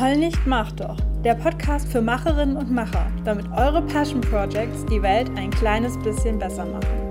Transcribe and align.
Heul 0.00 0.16
nicht, 0.16 0.46
mach 0.46 0.72
doch. 0.72 0.96
Der 1.22 1.34
Podcast 1.34 1.86
für 1.92 2.00
Macherinnen 2.00 2.56
und 2.56 2.70
Macher, 2.70 3.12
damit 3.22 3.44
eure 3.52 3.82
Passion 3.82 4.22
Projects 4.22 4.86
die 4.86 5.02
Welt 5.02 5.28
ein 5.36 5.50
kleines 5.50 5.98
bisschen 5.98 6.38
besser 6.38 6.64
machen. 6.64 7.10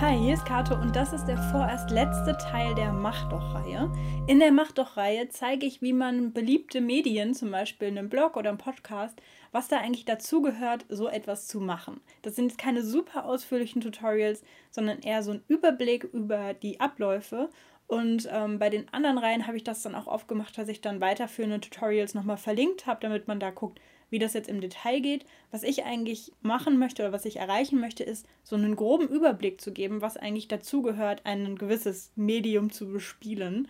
Hi, 0.00 0.16
hier 0.16 0.34
ist 0.34 0.46
Kato 0.46 0.76
und 0.76 0.94
das 0.94 1.12
ist 1.12 1.24
der 1.24 1.36
vorerst 1.50 1.90
letzte 1.90 2.38
Teil 2.38 2.76
der 2.76 2.92
Mach 2.92 3.28
doch-Reihe. 3.28 3.90
In 4.28 4.38
der 4.38 4.52
Mach 4.52 4.70
doch-Reihe 4.70 5.28
zeige 5.30 5.66
ich, 5.66 5.82
wie 5.82 5.92
man 5.92 6.32
beliebte 6.32 6.80
Medien, 6.80 7.34
zum 7.34 7.50
Beispiel 7.50 7.88
einen 7.88 8.08
Blog 8.08 8.36
oder 8.36 8.50
einen 8.50 8.58
Podcast, 8.58 9.20
was 9.50 9.66
da 9.66 9.78
eigentlich 9.78 10.04
dazugehört, 10.04 10.86
so 10.88 11.08
etwas 11.08 11.48
zu 11.48 11.58
machen. 11.58 12.00
Das 12.22 12.36
sind 12.36 12.50
jetzt 12.50 12.58
keine 12.58 12.84
super 12.84 13.24
ausführlichen 13.24 13.82
Tutorials, 13.82 14.44
sondern 14.70 15.00
eher 15.00 15.24
so 15.24 15.32
ein 15.32 15.42
Überblick 15.48 16.04
über 16.04 16.54
die 16.54 16.78
Abläufe 16.78 17.48
und 17.88 18.28
ähm, 18.30 18.58
bei 18.58 18.68
den 18.68 18.86
anderen 18.92 19.16
Reihen 19.16 19.46
habe 19.46 19.56
ich 19.56 19.64
das 19.64 19.80
dann 19.80 19.94
auch 19.94 20.06
oft 20.06 20.28
gemacht, 20.28 20.56
dass 20.58 20.68
ich 20.68 20.82
dann 20.82 21.00
weiterführende 21.00 21.58
Tutorials 21.58 22.12
nochmal 22.12 22.36
verlinkt 22.36 22.86
habe, 22.86 23.00
damit 23.00 23.26
man 23.28 23.40
da 23.40 23.50
guckt, 23.50 23.80
wie 24.10 24.18
das 24.18 24.34
jetzt 24.34 24.50
im 24.50 24.60
Detail 24.60 25.00
geht. 25.00 25.24
Was 25.50 25.62
ich 25.62 25.84
eigentlich 25.84 26.32
machen 26.42 26.78
möchte 26.78 27.02
oder 27.02 27.12
was 27.12 27.24
ich 27.24 27.38
erreichen 27.38 27.80
möchte, 27.80 28.04
ist 28.04 28.26
so 28.44 28.56
einen 28.56 28.76
groben 28.76 29.08
Überblick 29.08 29.58
zu 29.58 29.72
geben, 29.72 30.02
was 30.02 30.18
eigentlich 30.18 30.48
dazugehört, 30.48 31.22
ein 31.24 31.56
gewisses 31.56 32.12
Medium 32.14 32.70
zu 32.70 32.92
bespielen. 32.92 33.68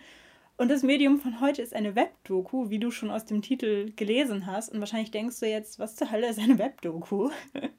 Und 0.57 0.69
das 0.69 0.83
Medium 0.83 1.21
von 1.21 1.39
heute 1.39 1.61
ist 1.61 1.73
eine 1.73 1.95
Webdoku, 1.95 2.69
wie 2.69 2.79
du 2.79 2.91
schon 2.91 3.11
aus 3.11 3.23
dem 3.23 3.41
Titel 3.41 3.93
gelesen 3.95 4.45
hast. 4.45 4.73
Und 4.73 4.81
wahrscheinlich 4.81 5.11
denkst 5.11 5.39
du 5.39 5.47
jetzt, 5.47 5.79
was 5.79 5.95
zur 5.95 6.11
Hölle 6.11 6.27
ist 6.27 6.39
eine 6.39 6.59
Webdoku? 6.59 7.29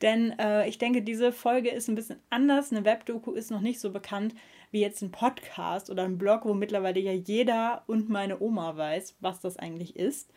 Denn 0.00 0.38
äh, 0.38 0.66
ich 0.66 0.78
denke, 0.78 1.02
diese 1.02 1.32
Folge 1.32 1.68
ist 1.68 1.88
ein 1.88 1.94
bisschen 1.94 2.18
anders. 2.30 2.72
Eine 2.72 2.86
Webdoku 2.86 3.32
ist 3.32 3.50
noch 3.50 3.60
nicht 3.60 3.80
so 3.80 3.92
bekannt 3.92 4.34
wie 4.72 4.80
jetzt 4.80 5.02
ein 5.02 5.12
Podcast 5.12 5.90
oder 5.90 6.02
ein 6.02 6.18
Blog, 6.18 6.44
wo 6.44 6.54
mittlerweile 6.54 6.98
ja 6.98 7.12
jeder 7.12 7.84
und 7.86 8.08
meine 8.08 8.40
Oma 8.40 8.76
weiß, 8.76 9.16
was 9.20 9.40
das 9.40 9.56
eigentlich 9.56 9.94
ist. 9.96 10.32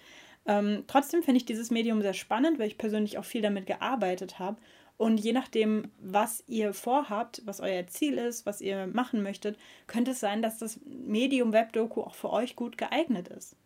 Ähm, 0.45 0.83
trotzdem 0.87 1.23
finde 1.23 1.37
ich 1.37 1.45
dieses 1.45 1.71
Medium 1.71 2.01
sehr 2.01 2.13
spannend, 2.13 2.59
weil 2.59 2.67
ich 2.67 2.77
persönlich 2.77 3.17
auch 3.17 3.25
viel 3.25 3.41
damit 3.41 3.65
gearbeitet 3.65 4.37
habe. 4.37 4.57
Und 4.97 5.17
je 5.17 5.33
nachdem, 5.33 5.91
was 5.99 6.43
ihr 6.47 6.73
vorhabt, 6.73 7.41
was 7.45 7.59
euer 7.59 7.85
Ziel 7.87 8.17
ist, 8.17 8.45
was 8.45 8.61
ihr 8.61 8.87
machen 8.87 9.23
möchtet, 9.23 9.57
könnte 9.87 10.11
es 10.11 10.19
sein, 10.19 10.41
dass 10.41 10.57
das 10.57 10.79
Medium 10.85 11.51
Webdoku 11.51 12.01
auch 12.01 12.15
für 12.15 12.31
euch 12.31 12.55
gut 12.55 12.77
geeignet 12.77 13.27
ist. 13.27 13.57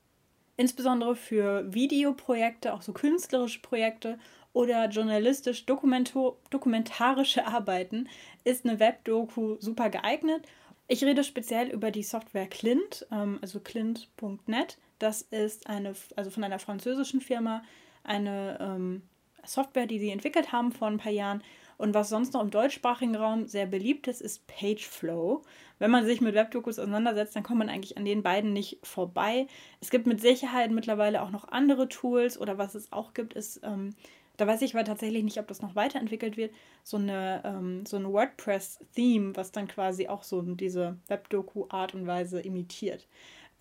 Insbesondere 0.57 1.15
für 1.15 1.71
Videoprojekte, 1.73 2.73
auch 2.73 2.81
so 2.81 2.93
künstlerische 2.93 3.61
Projekte 3.61 4.17
oder 4.51 4.89
journalistisch 4.89 5.65
dokumentarische 5.65 7.45
Arbeiten 7.47 8.09
ist 8.43 8.65
eine 8.65 8.79
Webdoku 8.79 9.57
super 9.59 9.89
geeignet. 9.89 10.45
Ich 10.91 11.03
rede 11.03 11.23
speziell 11.23 11.67
über 11.67 11.91
die 11.91 12.01
Software 12.01 12.47
Clint, 12.47 13.05
ähm, 13.11 13.37
also 13.43 13.59
clint.net. 13.59 14.79
Das 14.97 15.21
ist 15.21 15.67
eine, 15.69 15.93
also 16.15 16.31
von 16.31 16.43
einer 16.43 16.57
französischen 16.57 17.21
Firma, 17.21 17.61
eine 18.03 18.57
ähm, 18.59 19.03
Software, 19.45 19.85
die 19.85 19.99
sie 19.99 20.09
entwickelt 20.09 20.51
haben 20.51 20.71
vor 20.71 20.87
ein 20.87 20.97
paar 20.97 21.11
Jahren. 21.11 21.43
Und 21.77 21.93
was 21.93 22.09
sonst 22.09 22.33
noch 22.33 22.41
im 22.41 22.49
deutschsprachigen 22.49 23.15
Raum 23.15 23.45
sehr 23.45 23.67
beliebt 23.67 24.07
ist, 24.07 24.19
ist 24.19 24.47
Pageflow. 24.47 25.43
Wenn 25.77 25.91
man 25.91 26.07
sich 26.07 26.21
mit 26.21 26.33
Webdokus 26.33 26.79
auseinandersetzt, 26.79 27.35
dann 27.35 27.43
kommt 27.43 27.59
man 27.59 27.69
eigentlich 27.69 27.95
an 27.95 28.03
den 28.03 28.23
beiden 28.23 28.51
nicht 28.51 28.79
vorbei. 28.81 29.45
Es 29.81 29.91
gibt 29.91 30.07
mit 30.07 30.19
Sicherheit 30.19 30.71
mittlerweile 30.71 31.21
auch 31.21 31.29
noch 31.29 31.47
andere 31.49 31.87
Tools 31.87 32.35
oder 32.35 32.57
was 32.57 32.73
es 32.73 32.91
auch 32.91 33.13
gibt, 33.13 33.35
ist, 33.35 33.61
ähm, 33.63 33.91
da 34.39 34.47
weiß 34.47 34.61
ich 34.61 34.73
aber 34.73 34.85
tatsächlich 34.85 35.23
nicht, 35.23 35.37
ob 35.37 35.47
das 35.47 35.61
noch 35.61 35.75
weiterentwickelt 35.75 36.37
wird, 36.37 36.53
so 36.83 36.97
eine, 36.97 37.41
ähm, 37.43 37.85
so 37.85 37.97
ein 37.97 38.11
WordPress-Theme, 38.11 39.35
was 39.35 39.51
dann 39.51 39.67
quasi 39.67 40.07
auch 40.07 40.23
so 40.23 40.41
diese 40.41 40.97
Webdoku-Art 41.07 41.93
und 41.93 42.07
Weise 42.07 42.39
imitiert. 42.39 43.07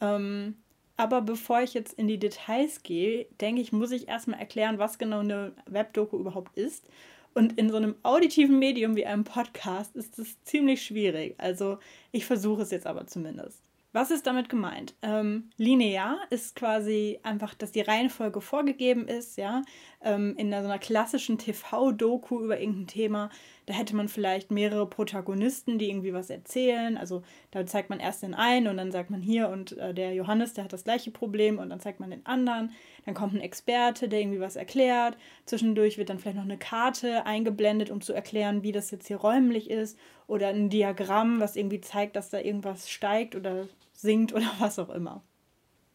Ähm, 0.01 0.57
aber 0.97 1.21
bevor 1.21 1.63
ich 1.63 1.75
jetzt 1.75 1.95
in 1.95 2.09
die 2.09 2.19
Details 2.19 2.83
gehe, 2.83 3.27
denke 3.41 3.61
ich, 3.61 3.73
muss 3.73 3.91
ich 3.91 4.09
erstmal 4.09 4.39
erklären, 4.39 4.79
was 4.79 4.99
genau 4.99 5.21
eine 5.21 5.53
Webdoku 5.67 6.19
überhaupt 6.19 6.57
ist. 6.57 6.89
Und 7.35 7.59
in 7.59 7.71
so 7.71 7.77
einem 7.77 7.95
auditiven 8.03 8.59
Medium 8.59 8.97
wie 8.97 9.07
einem 9.07 9.25
Podcast 9.25 9.95
ist 9.97 10.19
es 10.19 10.43
ziemlich 10.43 10.83
schwierig. 10.83 11.35
Also 11.39 11.79
ich 12.11 12.25
versuche 12.25 12.63
es 12.63 12.71
jetzt 12.71 12.87
aber 12.87 13.07
zumindest. 13.07 13.63
Was 13.93 14.11
ist 14.11 14.27
damit 14.27 14.49
gemeint? 14.49 14.95
Ähm, 15.01 15.51
linear 15.57 16.19
ist 16.31 16.55
quasi 16.57 17.21
einfach, 17.23 17.55
dass 17.55 17.73
die 17.73 17.81
Reihenfolge 17.81 18.41
vorgegeben 18.41 19.09
ist, 19.09 19.39
ja. 19.39 19.63
Ähm, 20.01 20.35
in 20.37 20.51
so 20.51 20.57
einer 20.57 20.79
klassischen 20.79 21.39
TV-Doku 21.39 22.41
über 22.41 22.61
irgendein 22.61 22.87
Thema, 22.87 23.31
da 23.67 23.75
hätte 23.75 23.97
man 23.97 24.09
vielleicht 24.09 24.51
mehrere 24.51 24.87
Protagonisten, 24.87 25.79
die 25.79 25.91
irgendwie 25.91 26.13
was 26.13 26.31
erzählen. 26.31 26.97
Also 26.97 27.23
da 27.51 27.67
zeigt 27.67 27.91
man 27.91 28.01
erst 28.01 28.23
den 28.23 28.35
einen 28.35 28.69
und 28.69 28.77
dann 28.77 28.93
sagt 28.93 29.11
man 29.11 29.21
hier 29.21 29.49
und 29.49 29.77
äh, 29.77 29.93
der 29.93 30.15
Johannes, 30.15 30.55
der 30.55 30.65
hat 30.65 30.73
das 30.73 30.85
gleiche 30.85 31.11
Problem 31.11 31.59
und 31.59 31.71
dann 31.71 31.81
zeigt 31.81 32.01
man 32.01 32.11
den 32.11 32.25
anderen. 32.27 32.73
Dann 33.05 33.15
kommt 33.15 33.35
ein 33.35 33.41
Experte, 33.41 34.09
der 34.09 34.21
irgendwie 34.21 34.41
was 34.41 34.57
erklärt. 34.57 35.19
Zwischendurch 35.45 35.99
wird 35.99 36.11
dann 36.11 36.19
vielleicht 36.19 36.37
noch 36.37 36.45
eine 36.45 36.59
Karte 36.59 37.27
eingeblendet, 37.27 37.91
um 37.91 38.01
zu 38.01 38.13
erklären, 38.13 38.63
wie 38.63 38.73
das 38.73 38.91
jetzt 38.91 39.09
hier 39.09 39.19
räumlich 39.19 39.69
ist. 39.69 39.99
Oder 40.27 40.49
ein 40.49 40.71
Diagramm, 40.71 41.41
was 41.41 41.57
irgendwie 41.57 41.81
zeigt, 41.81 42.17
dass 42.17 42.31
da 42.31 42.39
irgendwas 42.39 42.89
steigt 42.89 43.35
oder 43.35 43.69
singt 43.93 44.33
oder 44.35 44.51
was 44.59 44.79
auch 44.79 44.91
immer. 44.91 45.23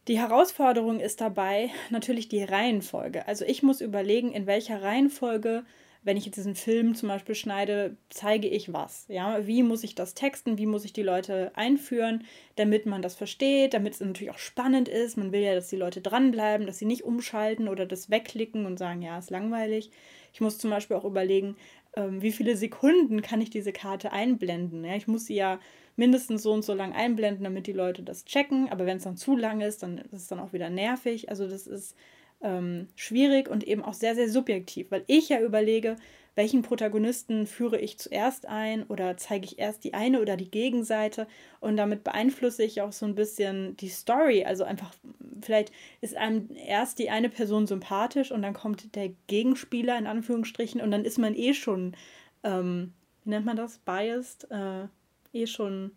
Die 0.06 0.18
Herausforderung 0.18 1.00
ist 1.00 1.22
dabei 1.22 1.70
natürlich 1.88 2.28
die 2.28 2.44
Reihenfolge. 2.44 3.26
Also 3.26 3.46
ich 3.46 3.62
muss 3.62 3.80
überlegen, 3.80 4.32
in 4.32 4.46
welcher 4.46 4.82
Reihenfolge, 4.82 5.64
wenn 6.02 6.18
ich 6.18 6.26
jetzt 6.26 6.36
diesen 6.36 6.54
Film 6.54 6.94
zum 6.94 7.08
Beispiel 7.08 7.34
schneide, 7.34 7.96
zeige 8.10 8.46
ich 8.46 8.70
was. 8.74 9.06
Ja, 9.08 9.46
wie 9.46 9.62
muss 9.62 9.82
ich 9.82 9.94
das 9.94 10.12
texten? 10.12 10.58
Wie 10.58 10.66
muss 10.66 10.84
ich 10.84 10.92
die 10.92 11.02
Leute 11.02 11.52
einführen, 11.54 12.24
damit 12.56 12.84
man 12.84 13.00
das 13.00 13.14
versteht, 13.14 13.72
damit 13.72 13.94
es 13.94 14.00
natürlich 14.00 14.30
auch 14.30 14.38
spannend 14.38 14.90
ist. 14.90 15.16
Man 15.16 15.32
will 15.32 15.40
ja, 15.40 15.54
dass 15.54 15.68
die 15.68 15.76
Leute 15.76 16.02
dranbleiben, 16.02 16.66
dass 16.66 16.78
sie 16.78 16.84
nicht 16.84 17.04
umschalten 17.04 17.66
oder 17.66 17.86
das 17.86 18.10
wegklicken 18.10 18.66
und 18.66 18.78
sagen, 18.78 19.00
ja, 19.00 19.18
ist 19.18 19.30
langweilig. 19.30 19.90
Ich 20.34 20.42
muss 20.42 20.58
zum 20.58 20.68
Beispiel 20.68 20.98
auch 20.98 21.04
überlegen, 21.04 21.56
ähm, 21.96 22.22
wie 22.22 22.32
viele 22.32 22.56
Sekunden 22.56 23.22
kann 23.22 23.40
ich 23.40 23.50
diese 23.50 23.72
Karte 23.72 24.12
einblenden. 24.12 24.84
Ja, 24.84 24.94
ich 24.96 25.06
muss 25.06 25.26
sie 25.26 25.34
ja 25.34 25.60
mindestens 25.96 26.42
so 26.42 26.52
und 26.52 26.64
so 26.64 26.74
lang 26.74 26.92
einblenden, 26.92 27.44
damit 27.44 27.66
die 27.66 27.72
Leute 27.72 28.02
das 28.02 28.24
checken. 28.24 28.68
Aber 28.70 28.86
wenn 28.86 28.96
es 28.96 29.04
dann 29.04 29.16
zu 29.16 29.36
lang 29.36 29.60
ist, 29.60 29.82
dann 29.82 29.98
ist 29.98 30.12
es 30.12 30.26
dann 30.26 30.40
auch 30.40 30.52
wieder 30.52 30.70
nervig. 30.70 31.28
Also 31.28 31.48
das 31.48 31.66
ist 31.66 31.96
ähm, 32.42 32.88
schwierig 32.96 33.48
und 33.48 33.64
eben 33.64 33.82
auch 33.82 33.94
sehr, 33.94 34.14
sehr 34.14 34.28
subjektiv, 34.28 34.90
weil 34.90 35.04
ich 35.06 35.28
ja 35.28 35.40
überlege, 35.40 35.96
welchen 36.34 36.62
Protagonisten 36.62 37.46
führe 37.46 37.78
ich 37.78 37.98
zuerst 37.98 38.46
ein 38.46 38.84
oder 38.84 39.16
zeige 39.16 39.44
ich 39.46 39.58
erst 39.58 39.84
die 39.84 39.94
eine 39.94 40.20
oder 40.20 40.36
die 40.36 40.50
Gegenseite 40.50 41.26
und 41.60 41.76
damit 41.76 42.02
beeinflusse 42.02 42.64
ich 42.64 42.80
auch 42.80 42.92
so 42.92 43.06
ein 43.06 43.14
bisschen 43.14 43.76
die 43.76 43.88
Story. 43.88 44.44
Also 44.44 44.64
einfach, 44.64 44.92
vielleicht 45.40 45.72
ist 46.00 46.16
einem 46.16 46.50
erst 46.56 46.98
die 46.98 47.10
eine 47.10 47.28
Person 47.28 47.66
sympathisch 47.66 48.32
und 48.32 48.42
dann 48.42 48.54
kommt 48.54 48.96
der 48.96 49.10
Gegenspieler 49.28 49.96
in 49.96 50.06
Anführungsstrichen 50.06 50.80
und 50.80 50.90
dann 50.90 51.04
ist 51.04 51.18
man 51.18 51.34
eh 51.34 51.54
schon, 51.54 51.94
ähm, 52.42 52.92
wie 53.24 53.30
nennt 53.30 53.46
man 53.46 53.56
das, 53.56 53.78
biased, 53.78 54.50
äh, 54.50 54.86
eh 55.32 55.46
schon, 55.46 55.92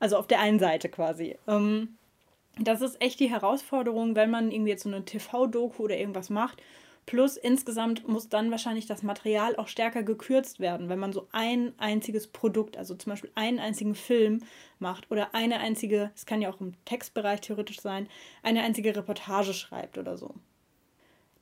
also 0.00 0.16
auf 0.16 0.26
der 0.26 0.40
einen 0.40 0.58
Seite 0.58 0.88
quasi. 0.88 1.36
Ähm, 1.46 1.96
das 2.58 2.82
ist 2.82 3.00
echt 3.00 3.20
die 3.20 3.30
Herausforderung, 3.30 4.14
wenn 4.16 4.30
man 4.30 4.50
irgendwie 4.50 4.70
jetzt 4.70 4.84
so 4.84 4.88
eine 4.88 5.04
TV-Doku 5.04 5.84
oder 5.84 5.96
irgendwas 5.96 6.30
macht. 6.30 6.62
Plus 7.06 7.36
insgesamt 7.36 8.08
muss 8.08 8.28
dann 8.28 8.50
wahrscheinlich 8.50 8.86
das 8.86 9.02
Material 9.02 9.56
auch 9.56 9.68
stärker 9.68 10.02
gekürzt 10.02 10.58
werden, 10.58 10.88
wenn 10.88 10.98
man 10.98 11.12
so 11.12 11.28
ein 11.32 11.74
einziges 11.78 12.28
Produkt, 12.28 12.76
also 12.78 12.94
zum 12.94 13.10
Beispiel 13.10 13.30
einen 13.34 13.58
einzigen 13.58 13.94
Film 13.94 14.42
macht 14.78 15.10
oder 15.10 15.34
eine 15.34 15.60
einzige, 15.60 16.10
es 16.14 16.24
kann 16.24 16.40
ja 16.40 16.50
auch 16.50 16.60
im 16.60 16.72
Textbereich 16.86 17.42
theoretisch 17.42 17.80
sein, 17.80 18.08
eine 18.42 18.62
einzige 18.62 18.96
Reportage 18.96 19.52
schreibt 19.52 19.98
oder 19.98 20.16
so. 20.16 20.34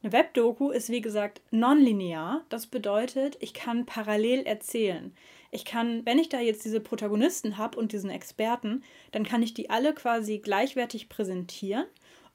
Eine 0.02 0.12
Webdoku 0.12 0.70
ist 0.70 0.90
wie 0.90 1.00
gesagt 1.00 1.42
nonlinear. 1.52 2.44
Das 2.48 2.66
bedeutet, 2.66 3.36
ich 3.38 3.54
kann 3.54 3.86
parallel 3.86 4.40
erzählen. 4.42 5.14
Ich 5.52 5.64
kann, 5.64 6.04
wenn 6.04 6.18
ich 6.18 6.28
da 6.28 6.40
jetzt 6.40 6.64
diese 6.64 6.80
Protagonisten 6.80 7.56
habe 7.56 7.78
und 7.78 7.92
diesen 7.92 8.10
Experten, 8.10 8.82
dann 9.12 9.22
kann 9.22 9.42
ich 9.42 9.54
die 9.54 9.70
alle 9.70 9.94
quasi 9.94 10.38
gleichwertig 10.38 11.08
präsentieren 11.08 11.84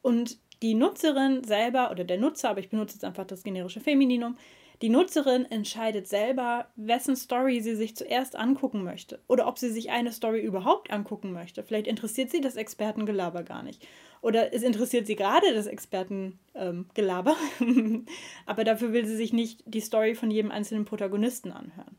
und 0.02 0.38
die 0.62 0.74
Nutzerin 0.74 1.44
selber 1.44 1.92
oder 1.92 2.04
der 2.04 2.18
Nutzer, 2.18 2.50
aber 2.50 2.60
ich 2.60 2.70
benutze 2.70 2.96
jetzt 2.96 3.04
einfach 3.04 3.26
das 3.26 3.44
generische 3.44 3.80
Femininum, 3.80 4.38
die 4.84 4.90
Nutzerin 4.90 5.46
entscheidet 5.46 6.08
selber, 6.08 6.68
wessen 6.76 7.16
Story 7.16 7.62
sie 7.62 7.76
sich 7.76 7.96
zuerst 7.96 8.36
angucken 8.36 8.84
möchte 8.84 9.20
oder 9.28 9.48
ob 9.48 9.58
sie 9.58 9.72
sich 9.72 9.90
eine 9.90 10.12
Story 10.12 10.40
überhaupt 10.40 10.92
angucken 10.92 11.32
möchte. 11.32 11.64
Vielleicht 11.64 11.88
interessiert 11.88 12.30
sie 12.30 12.42
das 12.42 12.58
Expertengelaber 12.58 13.42
gar 13.42 13.64
nicht. 13.64 13.88
Oder 14.22 14.54
es 14.54 14.62
interessiert 14.62 15.08
sie 15.08 15.16
gerade 15.16 15.52
das 15.54 15.66
Expertengelaber, 15.66 17.36
ähm, 17.60 18.06
aber 18.46 18.64
dafür 18.64 18.94
will 18.94 19.06
sie 19.08 19.16
sich 19.16 19.34
nicht 19.34 19.64
die 19.66 19.82
Story 19.82 20.14
von 20.14 20.30
jedem 20.30 20.52
einzelnen 20.52 20.86
Protagonisten 20.86 21.52
anhören. 21.52 21.98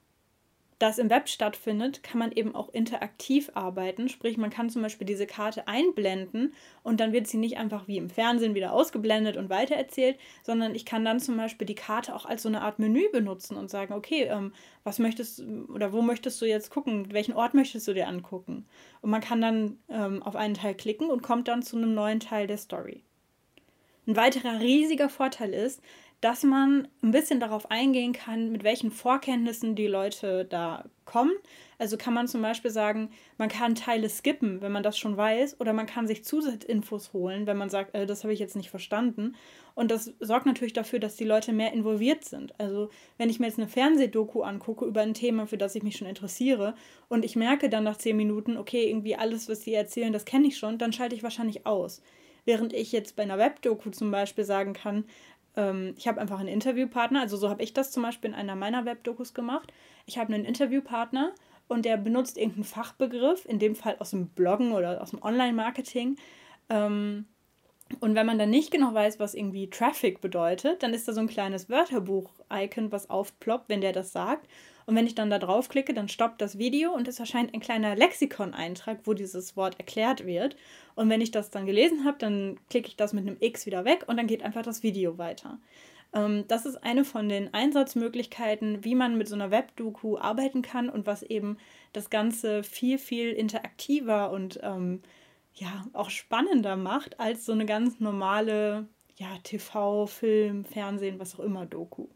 Das 0.79 0.99
im 0.99 1.11
Web 1.11 1.29
stattfindet, 1.29 2.03
kann 2.05 2.19
man 2.19 2.31
eben 2.31 2.55
auch 2.55 2.69
interaktiv 2.69 3.51
arbeiten. 3.55 4.09
Sprich, 4.09 4.37
man 4.37 4.51
kann 4.51 4.71
zum 4.71 4.83
Beispiel 4.83 5.07
diese 5.07 5.27
Karte 5.27 5.67
einblenden 5.67 6.55
und 6.85 7.01
dann 7.01 7.13
wird 7.13 7.27
sie 7.27 7.37
nicht 7.37 7.59
einfach 7.59 7.89
wie 7.89 7.97
im 7.97 8.11
Fernsehen 8.11 8.55
wieder 8.55 8.73
ausgeblendet 8.73 9.37
und 9.37 9.51
weitererzählt, 9.51 10.19
sondern 10.45 10.75
ich 10.75 10.85
kann 10.85 11.05
dann 11.05 11.19
zum 11.19 11.37
Beispiel 11.37 11.67
die 11.67 11.75
Karte 11.75 12.15
auch 12.15 12.27
als 12.27 12.43
so 12.43 12.49
eine 12.49 12.63
Art 12.63 12.79
Menü 12.79 13.11
benutzen 13.11 13.57
und 13.57 13.71
sagen, 13.71 13.93
okay, 13.93 14.25
ähm, 14.25 14.53
was 14.85 15.01
möchtest 15.01 15.43
oder 15.69 15.93
wo 15.93 16.01
möchtest 16.01 16.41
du 16.41 16.47
jetzt 16.47 16.71
gucken, 16.71 17.13
welchen 17.13 17.35
Ort 17.35 17.55
möchtest 17.55 17.89
du 17.89 17.95
dir 17.95 18.07
angucken? 18.07 18.65
Und 19.01 19.11
man 19.11 19.21
kann 19.21 19.41
dann 19.41 19.79
ähm, 19.89 20.23
auf 20.23 20.37
einen 20.37 20.55
Teil 20.55 20.75
klicken 20.75 21.11
und 21.11 21.23
kommt 21.23 21.49
dann 21.49 21.63
zu 21.63 21.77
einem 21.77 21.95
neuen 21.95 22.21
Teil 22.21 22.47
der 22.47 22.59
Story. 22.59 23.03
Ein 24.07 24.17
weiterer 24.17 24.61
riesiger 24.61 25.11
Vorteil 25.11 25.53
ist, 25.53 25.83
dass 26.21 26.43
man 26.43 26.89
ein 27.03 27.13
bisschen 27.13 27.39
darauf 27.39 27.71
eingehen 27.71 28.13
kann, 28.13 28.51
mit 28.51 28.65
welchen 28.65 28.91
Vorkenntnissen 28.91 29.77
die 29.77 29.87
Leute 29.87 30.45
da 30.45 30.85
kommen. 31.05 31.33
Also 31.79 31.97
kann 31.97 32.13
man 32.13 32.27
zum 32.27 32.43
Beispiel 32.43 32.73
sagen, 32.73 33.11
man 33.39 33.49
kann 33.49 33.77
Teile 33.77 34.09
skippen, 34.09 34.61
wenn 34.61 34.73
man 34.73 34.83
das 34.83 34.99
schon 34.99 35.17
weiß, 35.17 35.61
oder 35.61 35.73
man 35.73 35.87
kann 35.87 36.09
sich 36.09 36.25
Zusatzinfos 36.25 37.13
holen, 37.13 37.47
wenn 37.47 37.57
man 37.57 37.71
sagt, 37.71 37.95
äh, 37.95 38.05
das 38.05 38.25
habe 38.25 38.33
ich 38.33 38.41
jetzt 38.41 38.57
nicht 38.57 38.69
verstanden. 38.69 39.37
Und 39.77 39.93
das 39.93 40.13
sorgt 40.19 40.47
natürlich 40.47 40.73
dafür, 40.73 40.99
dass 40.99 41.15
die 41.15 41.25
Leute 41.25 41.53
mehr 41.53 41.73
involviert 41.73 42.25
sind. 42.25 42.59
Also 42.59 42.91
wenn 43.17 43.31
ich 43.31 43.39
mir 43.39 43.47
jetzt 43.47 43.61
eine 43.61 43.69
Fernsehdoku 43.69 44.43
angucke 44.43 44.85
über 44.85 45.03
ein 45.03 45.15
Thema, 45.15 45.47
für 45.47 45.57
das 45.57 45.77
ich 45.77 45.85
mich 45.85 45.97
schon 45.97 46.09
interessiere, 46.09 46.75
und 47.09 47.25
ich 47.25 47.37
merke 47.37 47.69
dann 47.69 47.85
nach 47.85 47.97
zehn 47.97 48.17
Minuten, 48.17 48.57
okay, 48.57 48.89
irgendwie 48.89 49.15
alles, 49.15 49.49
was 49.49 49.63
sie 49.63 49.75
erzählen, 49.75 50.13
das 50.13 50.25
kenne 50.25 50.49
ich 50.49 50.59
schon, 50.59 50.79
dann 50.79 50.93
schalte 50.93 51.15
ich 51.15 51.23
wahrscheinlich 51.23 51.65
aus. 51.65 52.03
Während 52.45 52.73
ich 52.73 52.93
jetzt 52.93 53.15
bei 53.15 53.23
einer 53.23 53.39
Webdoku 53.39 53.91
zum 53.91 54.11
Beispiel 54.11 54.45
sagen 54.45 54.73
kann, 54.73 55.05
ähm, 55.57 55.95
ich 55.97 56.09
habe 56.09 56.21
einfach 56.21 56.39
einen 56.39 56.49
Interviewpartner, 56.49 57.21
also 57.21 57.37
so 57.37 57.49
habe 57.49 57.63
ich 57.63 57.73
das 57.75 57.91
zum 57.91 58.03
Beispiel 58.03 58.31
in 58.31 58.37
einer 58.37 58.57
meiner 58.57 58.85
Webdokus 58.85 59.35
gemacht. 59.35 59.73
Ich 60.07 60.19
habe 60.19 60.33
einen 60.33 60.45
Interviewpartner 60.45 61.33
und 61.69 61.85
der 61.85 61.97
benutzt 61.97 62.39
irgendeinen 62.39 62.65
Fachbegriff, 62.65 63.45
in 63.45 63.59
dem 63.59 63.77
Fall 63.77 63.97
aus 63.99 64.11
dem 64.11 64.29
Bloggen 64.29 64.73
oder 64.73 65.03
aus 65.03 65.11
dem 65.11 65.23
Online-Marketing. 65.23 66.17
Ähm, 66.71 67.27
und 68.01 68.15
wenn 68.15 68.27
man 68.27 68.39
dann 68.39 68.51
nicht 68.51 68.71
genau 68.71 68.93
weiß, 68.93 69.19
was 69.19 69.35
irgendwie 69.35 69.71
Traffic 69.71 70.21
bedeutet, 70.21 70.83
dann 70.83 70.93
ist 70.93 71.09
da 71.09 71.13
so 71.13 71.21
ein 71.21 71.29
kleines 71.29 71.71
Wörterbuch-Icon, 71.71 72.93
was 72.93 73.09
aufploppt, 73.09 73.69
wenn 73.69 73.81
der 73.81 73.93
das 73.93 74.13
sagt. 74.13 74.47
Und 74.89 74.97
wenn 74.97 75.07
ich 75.07 75.15
dann 75.15 75.29
da 75.29 75.39
draufklicke, 75.39 75.93
dann 75.93 76.09
stoppt 76.09 76.41
das 76.41 76.57
Video 76.57 76.95
und 76.95 77.09
es 77.09 77.21
erscheint 77.21 77.53
ein 77.53 77.61
kleiner 77.61 77.95
Lexikon-Eintrag, 77.95 79.01
wo 79.05 79.13
dieses 79.13 79.55
Wort 79.55 79.79
erklärt 79.79 80.25
wird. 80.25 80.57
Und 80.95 81.11
wenn 81.11 81.21
ich 81.21 81.31
das 81.31 81.51
dann 81.51 81.67
gelesen 81.67 82.07
habe, 82.07 82.17
dann 82.17 82.59
klicke 82.71 82.89
ich 82.89 82.97
das 82.97 83.13
mit 83.13 83.27
einem 83.27 83.37
X 83.39 83.67
wieder 83.67 83.85
weg 83.85 84.07
und 84.07 84.17
dann 84.17 84.27
geht 84.27 84.43
einfach 84.43 84.63
das 84.63 84.83
Video 84.83 85.19
weiter. 85.19 85.59
Ähm, 86.15 86.47
das 86.49 86.65
ist 86.65 86.77
eine 86.77 87.05
von 87.05 87.29
den 87.29 87.53
Einsatzmöglichkeiten, 87.53 88.83
wie 88.83 88.95
man 88.95 89.19
mit 89.19 89.29
so 89.29 89.35
einer 89.35 89.51
Webdoku 89.51 90.17
arbeiten 90.17 90.63
kann 90.63 90.89
und 90.89 91.07
was 91.07 91.23
eben 91.23 91.59
das 91.93 92.09
Ganze 92.09 92.63
viel, 92.63 92.97
viel 92.97 93.33
interaktiver 93.33 94.31
und 94.31 94.59
ähm, 94.63 95.03
ja 95.53 95.85
auch 95.93 96.09
spannender 96.09 96.77
macht 96.77 97.21
als 97.21 97.45
so 97.45 97.53
eine 97.53 97.67
ganz 97.67 98.01
normale 98.01 98.89
ja, 99.17 99.37
TV, 99.43 100.07
Film, 100.07 100.65
Fernsehen, 100.65 101.19
was 101.19 101.39
auch 101.39 101.45
immer 101.45 101.67
Doku. 101.67 102.07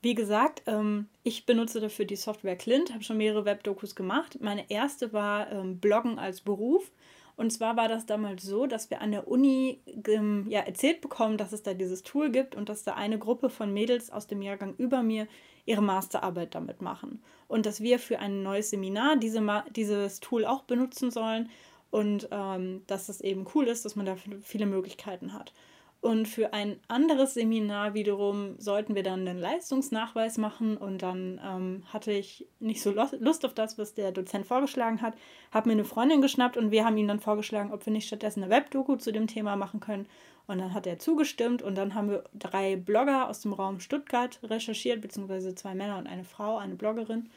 Wie 0.00 0.14
gesagt, 0.14 0.62
ähm, 0.66 1.08
ich 1.24 1.44
benutze 1.44 1.80
dafür 1.80 2.04
die 2.04 2.16
Software 2.16 2.56
Clint, 2.56 2.92
habe 2.92 3.02
schon 3.02 3.16
mehrere 3.16 3.44
Webdokus 3.44 3.96
gemacht. 3.96 4.38
Meine 4.40 4.70
erste 4.70 5.12
war 5.12 5.50
ähm, 5.50 5.78
Bloggen 5.78 6.18
als 6.18 6.40
Beruf. 6.40 6.92
Und 7.36 7.52
zwar 7.52 7.76
war 7.76 7.88
das 7.88 8.04
damals 8.06 8.42
so, 8.42 8.66
dass 8.66 8.90
wir 8.90 9.00
an 9.00 9.12
der 9.12 9.28
Uni 9.28 9.80
ähm, 10.08 10.46
ja, 10.48 10.60
erzählt 10.60 11.00
bekommen, 11.00 11.36
dass 11.36 11.52
es 11.52 11.62
da 11.62 11.72
dieses 11.72 12.02
Tool 12.02 12.30
gibt 12.30 12.56
und 12.56 12.68
dass 12.68 12.82
da 12.82 12.94
eine 12.94 13.18
Gruppe 13.18 13.48
von 13.48 13.72
Mädels 13.72 14.10
aus 14.10 14.26
dem 14.26 14.42
Jahrgang 14.42 14.74
über 14.76 15.02
mir 15.04 15.28
ihre 15.64 15.82
Masterarbeit 15.82 16.54
damit 16.54 16.82
machen. 16.82 17.22
Und 17.46 17.66
dass 17.66 17.80
wir 17.80 17.98
für 17.98 18.18
ein 18.18 18.42
neues 18.42 18.70
Seminar 18.70 19.16
diese 19.16 19.40
dieses 19.70 20.18
Tool 20.18 20.44
auch 20.44 20.62
benutzen 20.62 21.10
sollen 21.10 21.48
und 21.90 22.28
ähm, 22.30 22.82
dass 22.86 23.08
es 23.08 23.20
eben 23.20 23.46
cool 23.54 23.68
ist, 23.68 23.84
dass 23.84 23.94
man 23.94 24.06
da 24.06 24.16
viele 24.42 24.66
Möglichkeiten 24.66 25.32
hat. 25.32 25.52
Und 26.00 26.28
für 26.28 26.52
ein 26.52 26.78
anderes 26.86 27.34
Seminar 27.34 27.92
wiederum 27.92 28.54
sollten 28.58 28.94
wir 28.94 29.02
dann 29.02 29.26
einen 29.26 29.38
Leistungsnachweis 29.38 30.38
machen 30.38 30.76
und 30.76 31.02
dann 31.02 31.40
ähm, 31.44 31.82
hatte 31.92 32.12
ich 32.12 32.46
nicht 32.60 32.82
so 32.82 32.92
Lust 32.92 33.44
auf 33.44 33.52
das, 33.52 33.78
was 33.78 33.94
der 33.94 34.12
Dozent 34.12 34.46
vorgeschlagen 34.46 35.02
hat, 35.02 35.14
habe 35.50 35.68
mir 35.68 35.72
eine 35.72 35.84
Freundin 35.84 36.22
geschnappt 36.22 36.56
und 36.56 36.70
wir 36.70 36.84
haben 36.84 36.96
ihm 36.96 37.08
dann 37.08 37.18
vorgeschlagen, 37.18 37.72
ob 37.72 37.84
wir 37.84 37.92
nicht 37.92 38.06
stattdessen 38.06 38.44
eine 38.44 38.52
Webdoku 38.52 38.94
zu 38.94 39.12
dem 39.12 39.26
Thema 39.26 39.56
machen 39.56 39.80
können. 39.80 40.06
Und 40.46 40.58
dann 40.58 40.72
hat 40.72 40.86
er 40.86 41.00
zugestimmt 41.00 41.62
und 41.62 41.74
dann 41.76 41.94
haben 41.94 42.10
wir 42.10 42.24
drei 42.32 42.76
Blogger 42.76 43.28
aus 43.28 43.40
dem 43.40 43.52
Raum 43.52 43.80
Stuttgart 43.80 44.38
recherchiert, 44.44 45.00
beziehungsweise 45.00 45.54
zwei 45.56 45.74
Männer 45.74 45.98
und 45.98 46.06
eine 46.06 46.24
Frau, 46.24 46.58
eine 46.58 46.76
Bloggerin 46.76 47.28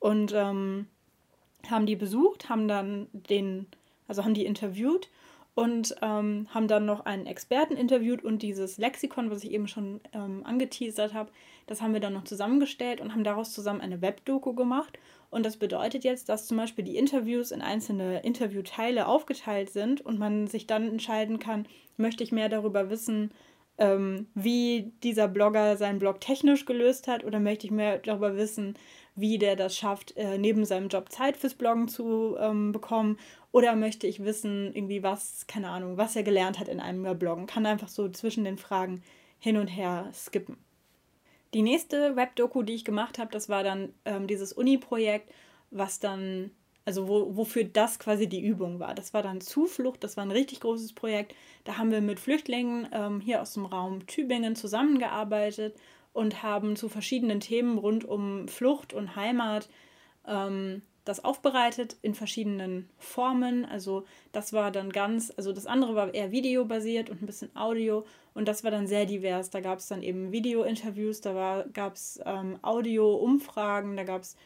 und 0.00 0.32
ähm, 0.34 0.86
haben 1.70 1.86
die 1.86 1.96
besucht, 1.96 2.48
haben 2.48 2.68
dann 2.68 3.06
den, 3.12 3.66
also 4.06 4.24
haben 4.24 4.34
die 4.34 4.44
interviewt 4.44 5.08
und 5.58 5.96
ähm, 6.02 6.46
haben 6.50 6.68
dann 6.68 6.86
noch 6.86 7.04
einen 7.04 7.26
Experten 7.26 7.76
interviewt 7.76 8.22
und 8.22 8.42
dieses 8.42 8.78
Lexikon, 8.78 9.28
was 9.28 9.42
ich 9.42 9.50
eben 9.50 9.66
schon 9.66 10.00
ähm, 10.12 10.42
angeteasert 10.46 11.14
habe, 11.14 11.32
das 11.66 11.82
haben 11.82 11.92
wir 11.92 11.98
dann 11.98 12.12
noch 12.12 12.22
zusammengestellt 12.22 13.00
und 13.00 13.12
haben 13.12 13.24
daraus 13.24 13.52
zusammen 13.52 13.80
eine 13.80 14.00
Webdoku 14.00 14.52
gemacht. 14.52 15.00
Und 15.30 15.44
das 15.44 15.56
bedeutet 15.56 16.04
jetzt, 16.04 16.28
dass 16.28 16.46
zum 16.46 16.58
Beispiel 16.58 16.84
die 16.84 16.96
Interviews 16.96 17.50
in 17.50 17.60
einzelne 17.60 18.20
Interviewteile 18.20 19.08
aufgeteilt 19.08 19.70
sind 19.70 20.00
und 20.00 20.16
man 20.16 20.46
sich 20.46 20.68
dann 20.68 20.88
entscheiden 20.88 21.40
kann, 21.40 21.66
möchte 21.96 22.22
ich 22.22 22.30
mehr 22.30 22.48
darüber 22.48 22.88
wissen, 22.88 23.32
ähm, 23.78 24.26
wie 24.34 24.92
dieser 25.02 25.28
Blogger 25.28 25.76
seinen 25.76 25.98
Blog 25.98 26.20
technisch 26.20 26.64
gelöst 26.64 27.08
hat 27.08 27.24
oder 27.24 27.40
möchte 27.40 27.66
ich 27.66 27.70
mehr 27.72 27.98
darüber 27.98 28.36
wissen, 28.36 28.74
wie 29.14 29.38
der 29.38 29.56
das 29.56 29.76
schafft, 29.76 30.16
äh, 30.16 30.38
neben 30.38 30.64
seinem 30.64 30.88
Job 30.88 31.10
Zeit 31.10 31.36
fürs 31.36 31.54
Bloggen 31.54 31.88
zu 31.88 32.36
ähm, 32.38 32.72
bekommen 32.72 33.18
oder 33.50 33.74
möchte 33.76 34.06
ich 34.06 34.24
wissen, 34.24 34.74
irgendwie 34.74 35.02
was, 35.02 35.46
keine 35.46 35.70
Ahnung, 35.70 35.96
was 35.96 36.14
er 36.16 36.22
gelernt 36.22 36.58
hat 36.58 36.68
in 36.68 36.80
einem 36.80 37.04
Jahr 37.04 37.14
Bloggen? 37.14 37.46
Kann 37.46 37.66
einfach 37.66 37.88
so 37.88 38.08
zwischen 38.08 38.44
den 38.44 38.58
Fragen 38.58 39.02
hin 39.38 39.56
und 39.56 39.68
her 39.68 40.10
skippen. 40.12 40.56
Die 41.54 41.62
nächste 41.62 42.14
Webdoku, 42.14 42.62
die 42.62 42.74
ich 42.74 42.84
gemacht 42.84 43.18
habe, 43.18 43.30
das 43.32 43.48
war 43.48 43.62
dann 43.62 43.94
ähm, 44.04 44.26
dieses 44.26 44.52
Uni-Projekt, 44.52 45.32
was 45.70 45.98
dann, 45.98 46.50
also 46.88 47.06
wo, 47.06 47.36
wofür 47.36 47.64
das 47.64 47.98
quasi 47.98 48.30
die 48.30 48.40
Übung 48.40 48.80
war. 48.80 48.94
Das 48.94 49.12
war 49.12 49.22
dann 49.22 49.42
Zuflucht, 49.42 50.02
das 50.02 50.16
war 50.16 50.24
ein 50.24 50.30
richtig 50.30 50.60
großes 50.60 50.94
Projekt. 50.94 51.34
Da 51.64 51.76
haben 51.76 51.90
wir 51.90 52.00
mit 52.00 52.18
Flüchtlingen 52.18 52.88
ähm, 52.92 53.20
hier 53.20 53.42
aus 53.42 53.52
dem 53.52 53.66
Raum 53.66 54.06
Tübingen 54.06 54.56
zusammengearbeitet 54.56 55.76
und 56.14 56.42
haben 56.42 56.76
zu 56.76 56.88
verschiedenen 56.88 57.40
Themen 57.40 57.76
rund 57.76 58.06
um 58.06 58.48
Flucht 58.48 58.94
und 58.94 59.16
Heimat 59.16 59.68
ähm, 60.26 60.80
das 61.04 61.22
aufbereitet 61.22 61.98
in 62.00 62.14
verschiedenen 62.14 62.88
Formen. 62.96 63.66
Also 63.66 64.06
das 64.32 64.54
war 64.54 64.70
dann 64.70 64.88
ganz, 64.88 65.30
also 65.36 65.52
das 65.52 65.66
andere 65.66 65.94
war 65.94 66.14
eher 66.14 66.32
videobasiert 66.32 67.10
und 67.10 67.20
ein 67.20 67.26
bisschen 67.26 67.54
Audio 67.54 68.06
und 68.32 68.48
das 68.48 68.64
war 68.64 68.70
dann 68.70 68.86
sehr 68.86 69.04
divers. 69.04 69.50
Da 69.50 69.60
gab 69.60 69.80
es 69.80 69.88
dann 69.88 70.02
eben 70.02 70.32
Video-Interviews, 70.32 71.20
da 71.20 71.66
gab 71.70 71.96
es 71.96 72.18
ähm, 72.24 72.58
Audio-Umfragen, 72.62 73.94
da 73.98 74.04
gab 74.04 74.22
es 74.22 74.38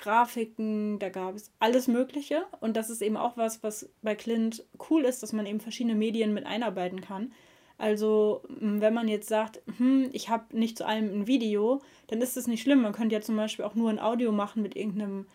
Grafiken, 0.00 0.98
da 0.98 1.10
gab 1.10 1.36
es 1.36 1.52
alles 1.58 1.86
Mögliche. 1.86 2.46
Und 2.60 2.76
das 2.76 2.90
ist 2.90 3.02
eben 3.02 3.16
auch 3.16 3.36
was, 3.36 3.62
was 3.62 3.90
bei 4.02 4.14
Clint 4.14 4.64
cool 4.88 5.04
ist, 5.04 5.22
dass 5.22 5.32
man 5.32 5.46
eben 5.46 5.60
verschiedene 5.60 5.94
Medien 5.94 6.32
mit 6.32 6.46
einarbeiten 6.46 7.02
kann. 7.02 7.32
Also, 7.78 8.42
wenn 8.48 8.94
man 8.94 9.08
jetzt 9.08 9.28
sagt, 9.28 9.62
hm, 9.78 10.10
ich 10.12 10.28
habe 10.28 10.56
nicht 10.56 10.76
zu 10.76 10.86
allem 10.86 11.20
ein 11.20 11.26
Video, 11.26 11.80
dann 12.08 12.20
ist 12.20 12.36
das 12.36 12.46
nicht 12.46 12.62
schlimm. 12.62 12.82
Man 12.82 12.92
könnte 12.92 13.14
ja 13.14 13.20
zum 13.20 13.36
Beispiel 13.36 13.64
auch 13.64 13.74
nur 13.74 13.90
ein 13.90 13.98
Audio 13.98 14.32
machen 14.32 14.62
mit 14.62 14.76
irgendeinem 14.76 15.26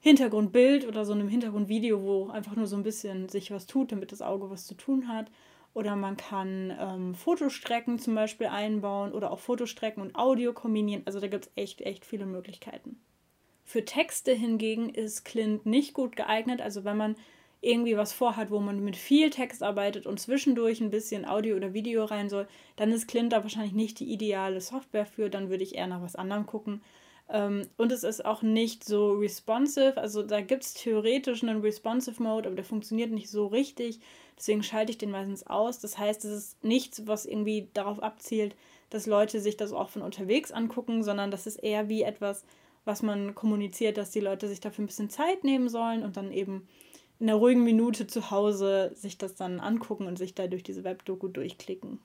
Hintergrundbild 0.00 0.86
oder 0.86 1.04
so 1.04 1.12
einem 1.12 1.28
Hintergrundvideo, 1.28 2.02
wo 2.02 2.28
einfach 2.28 2.54
nur 2.54 2.66
so 2.66 2.76
ein 2.76 2.82
bisschen 2.82 3.28
sich 3.28 3.50
was 3.50 3.66
tut, 3.66 3.92
damit 3.92 4.12
das 4.12 4.22
Auge 4.22 4.50
was 4.50 4.66
zu 4.66 4.74
tun 4.74 5.08
hat. 5.08 5.30
Oder 5.74 5.96
man 5.96 6.16
kann 6.16 6.74
ähm, 6.78 7.14
Fotostrecken 7.14 7.98
zum 7.98 8.14
Beispiel 8.14 8.46
einbauen 8.46 9.12
oder 9.12 9.30
auch 9.30 9.40
Fotostrecken 9.40 10.02
und 10.02 10.16
Audio 10.16 10.52
kombinieren. 10.54 11.02
Also 11.04 11.20
da 11.20 11.28
gibt 11.28 11.46
es 11.46 11.52
echt, 11.56 11.82
echt 11.82 12.06
viele 12.06 12.24
Möglichkeiten. 12.24 13.00
Für 13.66 13.84
Texte 13.84 14.32
hingegen 14.32 14.90
ist 14.90 15.24
Clint 15.24 15.66
nicht 15.66 15.92
gut 15.92 16.14
geeignet. 16.14 16.62
Also 16.62 16.84
wenn 16.84 16.96
man 16.96 17.16
irgendwie 17.60 17.96
was 17.96 18.12
vorhat, 18.12 18.52
wo 18.52 18.60
man 18.60 18.84
mit 18.84 18.94
viel 18.94 19.28
Text 19.30 19.64
arbeitet 19.64 20.06
und 20.06 20.20
zwischendurch 20.20 20.80
ein 20.80 20.90
bisschen 20.90 21.26
Audio 21.26 21.56
oder 21.56 21.74
Video 21.74 22.04
rein 22.04 22.28
soll, 22.28 22.46
dann 22.76 22.92
ist 22.92 23.08
Clint 23.08 23.32
da 23.32 23.42
wahrscheinlich 23.42 23.72
nicht 23.72 23.98
die 23.98 24.12
ideale 24.12 24.60
Software 24.60 25.04
für. 25.04 25.28
Dann 25.30 25.50
würde 25.50 25.64
ich 25.64 25.74
eher 25.74 25.88
nach 25.88 26.00
was 26.00 26.14
anderem 26.14 26.46
gucken. 26.46 26.80
Ähm, 27.28 27.68
und 27.76 27.90
es 27.90 28.04
ist 28.04 28.24
auch 28.24 28.42
nicht 28.42 28.84
so 28.84 29.14
responsive. 29.14 29.96
Also 29.96 30.22
da 30.22 30.40
gibt 30.42 30.62
es 30.62 30.74
theoretisch 30.74 31.42
einen 31.42 31.60
responsive 31.60 32.22
Mode, 32.22 32.46
aber 32.46 32.56
der 32.56 32.64
funktioniert 32.64 33.10
nicht 33.10 33.30
so 33.30 33.48
richtig. 33.48 33.98
Deswegen 34.38 34.62
schalte 34.62 34.92
ich 34.92 34.98
den 34.98 35.10
meistens 35.10 35.44
aus. 35.44 35.80
Das 35.80 35.98
heißt, 35.98 36.24
es 36.24 36.30
ist 36.30 36.64
nichts, 36.64 37.08
was 37.08 37.26
irgendwie 37.26 37.68
darauf 37.74 38.00
abzielt, 38.00 38.54
dass 38.90 39.06
Leute 39.06 39.40
sich 39.40 39.56
das 39.56 39.72
auch 39.72 39.88
von 39.88 40.02
unterwegs 40.02 40.52
angucken, 40.52 41.02
sondern 41.02 41.32
das 41.32 41.48
ist 41.48 41.56
eher 41.56 41.88
wie 41.88 42.02
etwas, 42.02 42.44
was 42.86 43.02
man 43.02 43.34
kommuniziert, 43.34 43.98
dass 43.98 44.10
die 44.10 44.20
Leute 44.20 44.48
sich 44.48 44.60
dafür 44.60 44.84
ein 44.84 44.86
bisschen 44.86 45.10
Zeit 45.10 45.44
nehmen 45.44 45.68
sollen 45.68 46.02
und 46.02 46.16
dann 46.16 46.32
eben 46.32 46.66
in 47.18 47.28
einer 47.28 47.38
ruhigen 47.38 47.64
Minute 47.64 48.06
zu 48.06 48.30
Hause 48.30 48.92
sich 48.94 49.18
das 49.18 49.34
dann 49.34 49.60
angucken 49.60 50.06
und 50.06 50.16
sich 50.16 50.34
da 50.34 50.46
durch 50.46 50.62
diese 50.62 50.84
Webdoku 50.84 51.28
durchklicken. 51.28 51.98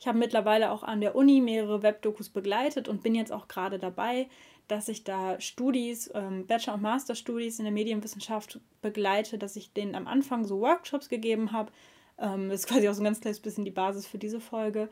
Ich 0.00 0.08
habe 0.08 0.18
mittlerweile 0.18 0.70
auch 0.70 0.82
an 0.82 1.00
der 1.00 1.14
Uni 1.14 1.40
mehrere 1.40 1.82
Webdokus 1.82 2.28
begleitet 2.28 2.88
und 2.88 3.02
bin 3.02 3.14
jetzt 3.14 3.32
auch 3.32 3.48
gerade 3.48 3.78
dabei, 3.78 4.28
dass 4.68 4.88
ich 4.88 5.04
da 5.04 5.40
Studis, 5.40 6.10
ähm, 6.14 6.46
Bachelor- 6.46 6.74
und 6.74 6.82
Masterstudies 6.82 7.58
in 7.58 7.64
der 7.64 7.72
Medienwissenschaft 7.72 8.60
begleite, 8.82 9.38
dass 9.38 9.56
ich 9.56 9.72
denen 9.72 9.94
am 9.94 10.06
Anfang 10.06 10.44
so 10.44 10.60
Workshops 10.60 11.08
gegeben 11.08 11.52
habe. 11.52 11.70
Ähm, 12.18 12.48
das 12.48 12.60
ist 12.60 12.66
quasi 12.66 12.88
auch 12.88 12.94
so 12.94 13.02
ein 13.02 13.04
ganz 13.04 13.20
kleines 13.20 13.40
bisschen 13.40 13.64
die 13.64 13.70
Basis 13.70 14.06
für 14.06 14.18
diese 14.18 14.40
Folge, 14.40 14.88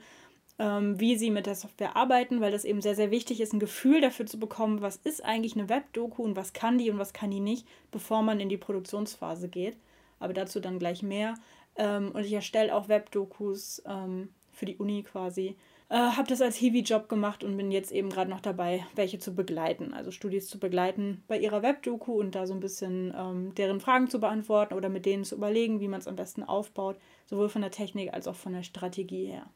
wie 0.59 1.16
sie 1.16 1.30
mit 1.30 1.47
der 1.47 1.56
Software 1.56 1.97
arbeiten, 1.97 2.40
weil 2.40 2.52
das 2.52 2.64
eben 2.64 2.82
sehr, 2.82 2.94
sehr 2.94 3.11
wichtig 3.11 3.40
ist, 3.40 3.52
ein 3.52 3.59
Gefühl 3.59 4.00
dafür 4.00 4.26
zu 4.26 4.38
bekommen, 4.38 4.80
was 4.80 4.97
ist 4.97 5.25
eigentlich 5.25 5.56
eine 5.56 5.68
Webdoku 5.68 6.23
und 6.23 6.37
was 6.37 6.52
kann 6.52 6.78
die 6.78 6.88
und 6.90 6.99
was 6.99 7.12
kann 7.12 7.32
die 7.32 7.40
nicht, 7.40 7.66
bevor 7.90 8.23
man 8.23 8.38
in 8.38 8.49
die 8.49 8.59
Produktionsphase 8.59 9.49
geht. 9.49 9.76
Aber 10.21 10.35
dazu 10.35 10.61
dann 10.61 10.78
gleich 10.78 11.02
mehr. 11.02 11.35
Ähm, 11.75 12.12
und 12.12 12.25
ich 12.25 12.32
erstelle 12.32 12.76
auch 12.76 12.88
Webdokus 12.88 13.82
ähm, 13.87 14.28
für 14.52 14.66
die 14.66 14.76
Uni 14.76 15.02
quasi 15.02 15.56
äh, 15.92 15.97
habe 15.97 16.26
das 16.26 16.40
als 16.40 16.56
Hiwi-Job 16.56 17.11
gemacht 17.11 17.44
und 17.44 17.54
bin 17.59 17.71
jetzt 17.71 17.92
eben 17.92 18.09
gerade 18.09 18.30
noch 18.30 18.40
dabei, 18.40 18.87
welche 18.94 19.18
zu 19.18 19.35
begleiten, 19.35 19.92
also 19.92 20.11
Studis 20.11 20.49
zu 20.49 20.59
begleiten 20.59 21.23
bei 21.28 21.38
ihrer 21.38 21.62
Webdoku 21.62 22.18
und 22.18 22.35
da 22.35 22.47
so 22.47 22.54
ein 22.54 22.61
bisschen 22.61 23.12
ähm, 23.14 23.54
deren 23.56 23.78
Fragen 23.78 24.09
zu 24.09 24.18
beantworten 24.18 24.73
oder 24.73 24.88
mit 24.88 25.04
denen 25.04 25.25
zu 25.25 25.35
überlegen, 25.35 25.80
wie 25.80 25.88
man 25.88 26.00
es 26.00 26.09
am 26.09 26.16
besten 26.16 26.44
aufbaut, 26.44 26.97
sowohl 27.26 27.50
von 27.50 27.61
der 27.61 27.71
Technik 27.71 28.14
als 28.14 28.26
auch 28.26 28.37
von 28.37 28.54
der 28.54 28.62
Strategie 28.62 29.26
her. 29.26 29.50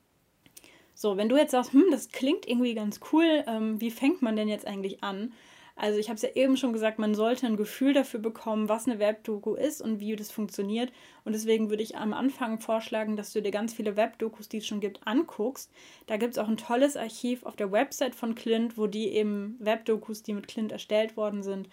So, 0.98 1.18
wenn 1.18 1.28
du 1.28 1.36
jetzt 1.36 1.50
sagst, 1.50 1.74
hm, 1.74 1.84
das 1.90 2.08
klingt 2.08 2.48
irgendwie 2.48 2.74
ganz 2.74 3.00
cool, 3.12 3.44
ähm, 3.46 3.78
wie 3.82 3.90
fängt 3.90 4.22
man 4.22 4.34
denn 4.34 4.48
jetzt 4.48 4.66
eigentlich 4.66 5.04
an? 5.04 5.34
Also 5.78 5.98
ich 5.98 6.08
habe 6.08 6.16
es 6.16 6.22
ja 6.22 6.30
eben 6.34 6.56
schon 6.56 6.72
gesagt, 6.72 6.98
man 6.98 7.14
sollte 7.14 7.46
ein 7.46 7.58
Gefühl 7.58 7.92
dafür 7.92 8.18
bekommen, 8.18 8.70
was 8.70 8.88
eine 8.88 8.98
Webdoku 8.98 9.54
ist 9.54 9.82
und 9.82 10.00
wie 10.00 10.16
das 10.16 10.30
funktioniert. 10.30 10.90
Und 11.24 11.34
deswegen 11.34 11.68
würde 11.68 11.82
ich 11.82 11.98
am 11.98 12.14
Anfang 12.14 12.60
vorschlagen, 12.60 13.14
dass 13.14 13.34
du 13.34 13.42
dir 13.42 13.50
ganz 13.50 13.74
viele 13.74 13.94
Webdokus, 13.94 14.48
die 14.48 14.56
es 14.56 14.66
schon 14.66 14.80
gibt, 14.80 15.06
anguckst. 15.06 15.70
Da 16.06 16.16
gibt 16.16 16.32
es 16.32 16.38
auch 16.38 16.48
ein 16.48 16.56
tolles 16.56 16.96
Archiv 16.96 17.44
auf 17.44 17.56
der 17.56 17.72
Website 17.72 18.14
von 18.14 18.34
Clint, 18.34 18.78
wo 18.78 18.86
die 18.86 19.08
eben 19.08 19.56
Webdokus, 19.58 20.22
die 20.22 20.32
mit 20.32 20.48
Clint 20.48 20.72
erstellt 20.72 21.18
worden 21.18 21.42
sind, 21.42 21.68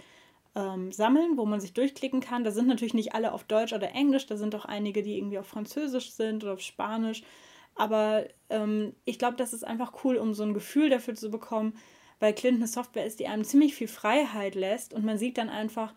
ähm, 0.54 0.92
sammeln, 0.92 1.38
wo 1.38 1.46
man 1.46 1.62
sich 1.62 1.72
durchklicken 1.72 2.20
kann. 2.20 2.44
Da 2.44 2.52
sind 2.52 2.68
natürlich 2.68 2.94
nicht 2.94 3.16
alle 3.16 3.32
auf 3.32 3.46
Deutsch 3.46 3.72
oder 3.72 3.94
Englisch, 3.94 4.26
da 4.26 4.36
sind 4.36 4.54
auch 4.54 4.66
einige, 4.66 5.02
die 5.02 5.18
irgendwie 5.18 5.40
auf 5.40 5.48
Französisch 5.48 6.12
sind 6.12 6.44
oder 6.44 6.54
auf 6.54 6.62
Spanisch. 6.62 7.24
Aber 7.76 8.26
ähm, 8.50 8.94
ich 9.06 9.20
glaube, 9.20 9.38
das 9.38 9.54
ist 9.54 9.66
einfach 9.66 10.04
cool, 10.04 10.18
um 10.18 10.34
so 10.34 10.44
ein 10.44 10.54
Gefühl 10.54 10.90
dafür 10.90 11.16
zu 11.16 11.30
bekommen, 11.30 11.74
weil 12.20 12.34
Clint 12.34 12.58
eine 12.58 12.68
Software 12.68 13.06
ist, 13.06 13.20
die 13.20 13.28
einem 13.28 13.44
ziemlich 13.44 13.76
viel 13.76 13.88
Freiheit 13.88 14.56
lässt 14.56 14.94
und 14.94 15.04
man 15.04 15.18
sieht 15.18 15.38
dann 15.38 15.50
einfach, 15.50 15.94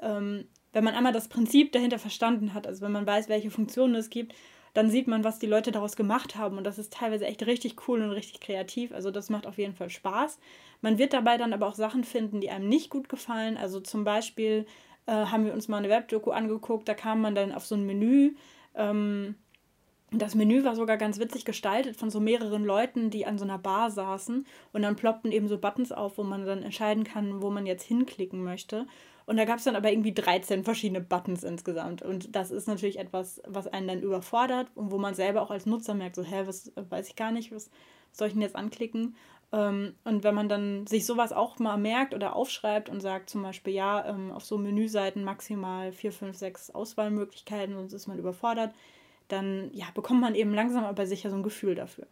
ähm, 0.00 0.46
wenn 0.72 0.84
man 0.84 0.94
einmal 0.94 1.12
das 1.12 1.28
Prinzip 1.28 1.72
dahinter 1.72 1.98
verstanden 1.98 2.54
hat, 2.54 2.66
also 2.66 2.82
wenn 2.82 2.92
man 2.92 3.06
weiß, 3.06 3.28
welche 3.28 3.50
Funktionen 3.50 3.94
es 3.94 4.10
gibt, 4.10 4.34
dann 4.74 4.90
sieht 4.90 5.08
man, 5.08 5.24
was 5.24 5.38
die 5.38 5.46
Leute 5.46 5.72
daraus 5.72 5.96
gemacht 5.96 6.36
haben 6.36 6.58
und 6.58 6.64
das 6.64 6.78
ist 6.78 6.92
teilweise 6.92 7.26
echt 7.26 7.44
richtig 7.46 7.88
cool 7.88 8.02
und 8.02 8.10
richtig 8.10 8.40
kreativ. 8.40 8.92
Also 8.92 9.10
das 9.10 9.30
macht 9.30 9.46
auf 9.46 9.58
jeden 9.58 9.74
Fall 9.74 9.90
Spaß. 9.90 10.38
Man 10.82 10.98
wird 10.98 11.12
dabei 11.12 11.36
dann 11.38 11.52
aber 11.52 11.66
auch 11.66 11.74
Sachen 11.74 12.04
finden, 12.04 12.40
die 12.40 12.50
einem 12.50 12.68
nicht 12.68 12.90
gut 12.90 13.08
gefallen. 13.08 13.56
Also 13.56 13.80
zum 13.80 14.04
Beispiel 14.04 14.66
äh, 15.06 15.12
haben 15.12 15.44
wir 15.44 15.54
uns 15.54 15.68
mal 15.68 15.78
eine 15.78 15.88
Webdoku 15.88 16.30
angeguckt, 16.30 16.88
da 16.88 16.94
kam 16.94 17.20
man 17.20 17.34
dann 17.34 17.52
auf 17.52 17.66
so 17.66 17.74
ein 17.74 17.86
Menü. 17.86 18.34
Ähm, 18.74 19.34
das 20.10 20.34
Menü 20.34 20.64
war 20.64 20.74
sogar 20.74 20.96
ganz 20.96 21.18
witzig 21.18 21.44
gestaltet 21.44 21.96
von 21.96 22.10
so 22.10 22.18
mehreren 22.18 22.64
Leuten, 22.64 23.10
die 23.10 23.26
an 23.26 23.36
so 23.36 23.44
einer 23.44 23.58
Bar 23.58 23.90
saßen. 23.90 24.46
Und 24.72 24.82
dann 24.82 24.96
ploppten 24.96 25.32
eben 25.32 25.48
so 25.48 25.58
Buttons 25.58 25.92
auf, 25.92 26.16
wo 26.16 26.22
man 26.22 26.46
dann 26.46 26.62
entscheiden 26.62 27.04
kann, 27.04 27.42
wo 27.42 27.50
man 27.50 27.66
jetzt 27.66 27.82
hinklicken 27.82 28.42
möchte. 28.42 28.86
Und 29.26 29.36
da 29.36 29.44
gab 29.44 29.58
es 29.58 29.64
dann 29.64 29.76
aber 29.76 29.92
irgendwie 29.92 30.14
13 30.14 30.64
verschiedene 30.64 31.02
Buttons 31.02 31.44
insgesamt. 31.44 32.00
Und 32.00 32.34
das 32.34 32.50
ist 32.50 32.66
natürlich 32.66 32.98
etwas, 32.98 33.42
was 33.46 33.66
einen 33.66 33.88
dann 33.88 34.02
überfordert 34.02 34.68
und 34.74 34.90
wo 34.90 34.96
man 34.96 35.14
selber 35.14 35.42
auch 35.42 35.50
als 35.50 35.66
Nutzer 35.66 35.92
merkt, 35.92 36.16
so, 36.16 36.22
hä, 36.22 36.44
was 36.46 36.72
weiß 36.76 37.08
ich 37.08 37.16
gar 37.16 37.30
nicht, 37.30 37.52
was 37.52 37.70
soll 38.10 38.28
ich 38.28 38.32
denn 38.32 38.42
jetzt 38.42 38.56
anklicken? 38.56 39.14
Ähm, 39.52 39.94
und 40.04 40.24
wenn 40.24 40.34
man 40.34 40.48
dann 40.48 40.86
sich 40.86 41.04
sowas 41.04 41.34
auch 41.34 41.58
mal 41.58 41.76
merkt 41.76 42.14
oder 42.14 42.36
aufschreibt 42.36 42.88
und 42.88 43.02
sagt 43.02 43.28
zum 43.28 43.42
Beispiel, 43.42 43.74
ja, 43.74 44.06
ähm, 44.06 44.30
auf 44.32 44.46
so 44.46 44.56
Menüseiten 44.56 45.24
maximal 45.24 45.92
4, 45.92 46.12
5, 46.12 46.36
6 46.36 46.70
Auswahlmöglichkeiten, 46.70 47.74
sonst 47.74 47.92
ist 47.92 48.06
man 48.06 48.18
überfordert, 48.18 48.72
dann 49.28 49.70
ja, 49.72 49.86
bekommt 49.94 50.20
man 50.20 50.34
eben 50.34 50.52
langsam 50.52 50.84
aber 50.84 51.06
sicher 51.06 51.30
so 51.30 51.36
ein 51.36 51.42
Gefühl 51.42 51.74
dafür. 51.74 52.06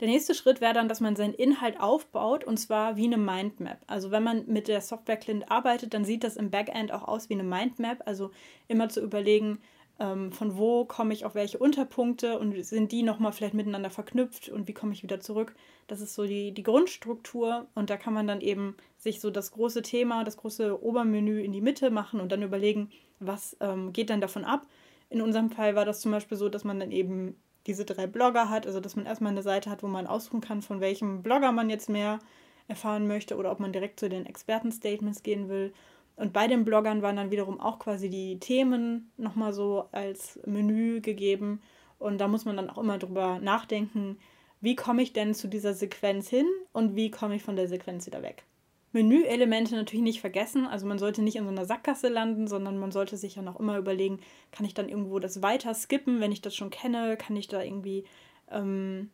Der 0.00 0.08
nächste 0.08 0.34
Schritt 0.34 0.60
wäre 0.60 0.74
dann, 0.74 0.88
dass 0.88 1.00
man 1.00 1.14
seinen 1.14 1.34
Inhalt 1.34 1.78
aufbaut 1.78 2.42
und 2.42 2.56
zwar 2.56 2.96
wie 2.96 3.04
eine 3.04 3.18
Mindmap. 3.18 3.78
Also 3.86 4.10
wenn 4.10 4.24
man 4.24 4.46
mit 4.46 4.66
der 4.66 4.80
Software 4.80 5.16
Clint 5.16 5.48
arbeitet, 5.48 5.94
dann 5.94 6.04
sieht 6.04 6.24
das 6.24 6.36
im 6.36 6.50
Backend 6.50 6.90
auch 6.92 7.06
aus 7.06 7.28
wie 7.28 7.34
eine 7.34 7.44
Mindmap. 7.44 8.02
Also 8.04 8.32
immer 8.66 8.88
zu 8.88 9.00
überlegen, 9.00 9.60
ähm, 10.00 10.32
von 10.32 10.56
wo 10.56 10.84
komme 10.84 11.12
ich 11.12 11.24
auf 11.24 11.36
welche 11.36 11.58
Unterpunkte 11.58 12.40
und 12.40 12.60
sind 12.64 12.90
die 12.90 13.04
nochmal 13.04 13.30
vielleicht 13.30 13.54
miteinander 13.54 13.90
verknüpft 13.90 14.48
und 14.48 14.66
wie 14.66 14.72
komme 14.72 14.92
ich 14.92 15.04
wieder 15.04 15.20
zurück. 15.20 15.54
Das 15.86 16.00
ist 16.00 16.14
so 16.14 16.24
die, 16.24 16.50
die 16.52 16.64
Grundstruktur 16.64 17.68
und 17.76 17.88
da 17.88 17.96
kann 17.96 18.12
man 18.12 18.26
dann 18.26 18.40
eben 18.40 18.76
sich 18.98 19.20
so 19.20 19.30
das 19.30 19.52
große 19.52 19.82
Thema, 19.82 20.24
das 20.24 20.36
große 20.36 20.82
Obermenü 20.82 21.40
in 21.42 21.52
die 21.52 21.60
Mitte 21.60 21.90
machen 21.90 22.20
und 22.20 22.32
dann 22.32 22.42
überlegen, 22.42 22.90
was 23.20 23.56
ähm, 23.60 23.92
geht 23.92 24.10
dann 24.10 24.20
davon 24.20 24.44
ab 24.44 24.66
in 25.12 25.20
unserem 25.20 25.50
Fall 25.50 25.74
war 25.74 25.84
das 25.84 26.00
zum 26.00 26.10
Beispiel 26.10 26.38
so, 26.38 26.48
dass 26.48 26.64
man 26.64 26.80
dann 26.80 26.90
eben 26.90 27.36
diese 27.66 27.84
drei 27.84 28.06
Blogger 28.06 28.48
hat, 28.48 28.66
also 28.66 28.80
dass 28.80 28.96
man 28.96 29.04
erstmal 29.04 29.32
eine 29.32 29.42
Seite 29.42 29.70
hat, 29.70 29.82
wo 29.82 29.86
man 29.86 30.06
aussuchen 30.06 30.40
kann, 30.40 30.62
von 30.62 30.80
welchem 30.80 31.22
Blogger 31.22 31.52
man 31.52 31.68
jetzt 31.68 31.90
mehr 31.90 32.18
erfahren 32.66 33.06
möchte 33.06 33.36
oder 33.36 33.52
ob 33.52 33.60
man 33.60 33.72
direkt 33.72 34.00
zu 34.00 34.08
den 34.08 34.24
Expertenstatements 34.24 35.22
gehen 35.22 35.48
will. 35.50 35.74
Und 36.16 36.32
bei 36.32 36.48
den 36.48 36.64
Bloggern 36.64 37.02
waren 37.02 37.16
dann 37.16 37.30
wiederum 37.30 37.60
auch 37.60 37.78
quasi 37.78 38.08
die 38.08 38.40
Themen 38.40 39.12
nochmal 39.18 39.52
so 39.52 39.88
als 39.92 40.40
Menü 40.46 41.00
gegeben. 41.00 41.60
Und 41.98 42.18
da 42.18 42.26
muss 42.26 42.44
man 42.44 42.56
dann 42.56 42.70
auch 42.70 42.78
immer 42.78 42.98
drüber 42.98 43.38
nachdenken, 43.38 44.18
wie 44.60 44.76
komme 44.76 45.02
ich 45.02 45.12
denn 45.12 45.34
zu 45.34 45.46
dieser 45.46 45.74
Sequenz 45.74 46.28
hin 46.28 46.46
und 46.72 46.96
wie 46.96 47.10
komme 47.10 47.34
ich 47.34 47.42
von 47.42 47.56
der 47.56 47.68
Sequenz 47.68 48.06
wieder 48.06 48.22
weg. 48.22 48.44
Menüelemente 48.92 49.74
natürlich 49.74 50.02
nicht 50.02 50.20
vergessen. 50.20 50.66
Also 50.66 50.86
man 50.86 50.98
sollte 50.98 51.22
nicht 51.22 51.36
in 51.36 51.44
so 51.44 51.50
einer 51.50 51.64
Sackgasse 51.64 52.08
landen, 52.08 52.46
sondern 52.46 52.78
man 52.78 52.92
sollte 52.92 53.16
sich 53.16 53.36
ja 53.36 53.42
noch 53.42 53.58
immer 53.58 53.78
überlegen, 53.78 54.20
kann 54.50 54.66
ich 54.66 54.74
dann 54.74 54.88
irgendwo 54.88 55.18
das 55.18 55.42
weiter 55.42 55.74
skippen, 55.74 56.20
wenn 56.20 56.32
ich 56.32 56.42
das 56.42 56.54
schon 56.54 56.70
kenne? 56.70 57.16
Kann 57.16 57.36
ich 57.36 57.48
da 57.48 57.62
irgendwie 57.62 58.04
ähm, 58.50 59.10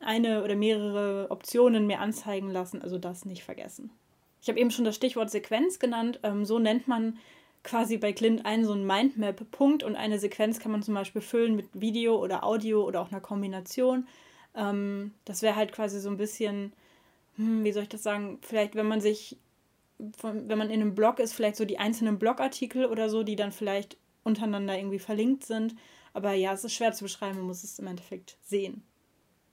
eine 0.00 0.42
oder 0.42 0.56
mehrere 0.56 1.30
Optionen 1.30 1.86
mir 1.86 2.00
anzeigen 2.00 2.50
lassen? 2.50 2.82
Also 2.82 2.98
das 2.98 3.24
nicht 3.24 3.44
vergessen. 3.44 3.90
Ich 4.42 4.48
habe 4.48 4.58
eben 4.58 4.70
schon 4.70 4.84
das 4.84 4.96
Stichwort 4.96 5.30
Sequenz 5.30 5.78
genannt. 5.78 6.18
Ähm, 6.22 6.44
so 6.44 6.58
nennt 6.58 6.88
man 6.88 7.18
quasi 7.62 7.98
bei 7.98 8.12
Clint 8.12 8.46
einen 8.46 8.64
so 8.64 8.72
einen 8.72 8.86
Mindmap-Punkt 8.86 9.84
und 9.84 9.94
eine 9.94 10.18
Sequenz 10.18 10.60
kann 10.60 10.72
man 10.72 10.82
zum 10.82 10.94
Beispiel 10.94 11.22
füllen 11.22 11.56
mit 11.56 11.68
Video 11.74 12.16
oder 12.16 12.44
Audio 12.44 12.82
oder 12.84 13.00
auch 13.02 13.12
einer 13.12 13.20
Kombination. 13.20 14.06
Ähm, 14.54 15.12
das 15.24 15.42
wäre 15.42 15.56
halt 15.56 15.72
quasi 15.72 16.00
so 16.00 16.08
ein 16.08 16.16
bisschen 16.16 16.72
hm, 17.36 17.64
wie 17.64 17.72
soll 17.72 17.84
ich 17.84 17.88
das 17.88 18.02
sagen, 18.02 18.38
vielleicht 18.42 18.74
wenn 18.74 18.88
man 18.88 19.00
sich, 19.00 19.38
von, 20.16 20.48
wenn 20.48 20.58
man 20.58 20.70
in 20.70 20.80
einem 20.80 20.94
Blog 20.94 21.18
ist, 21.18 21.32
vielleicht 21.32 21.56
so 21.56 21.64
die 21.64 21.78
einzelnen 21.78 22.18
Blogartikel 22.18 22.86
oder 22.86 23.08
so, 23.08 23.22
die 23.22 23.36
dann 23.36 23.52
vielleicht 23.52 23.96
untereinander 24.22 24.76
irgendwie 24.76 24.98
verlinkt 24.98 25.44
sind. 25.44 25.74
Aber 26.12 26.32
ja, 26.32 26.52
es 26.52 26.64
ist 26.64 26.74
schwer 26.74 26.92
zu 26.92 27.04
beschreiben, 27.04 27.38
man 27.38 27.46
muss 27.46 27.64
es 27.64 27.78
im 27.78 27.86
Endeffekt 27.86 28.36
sehen. 28.42 28.82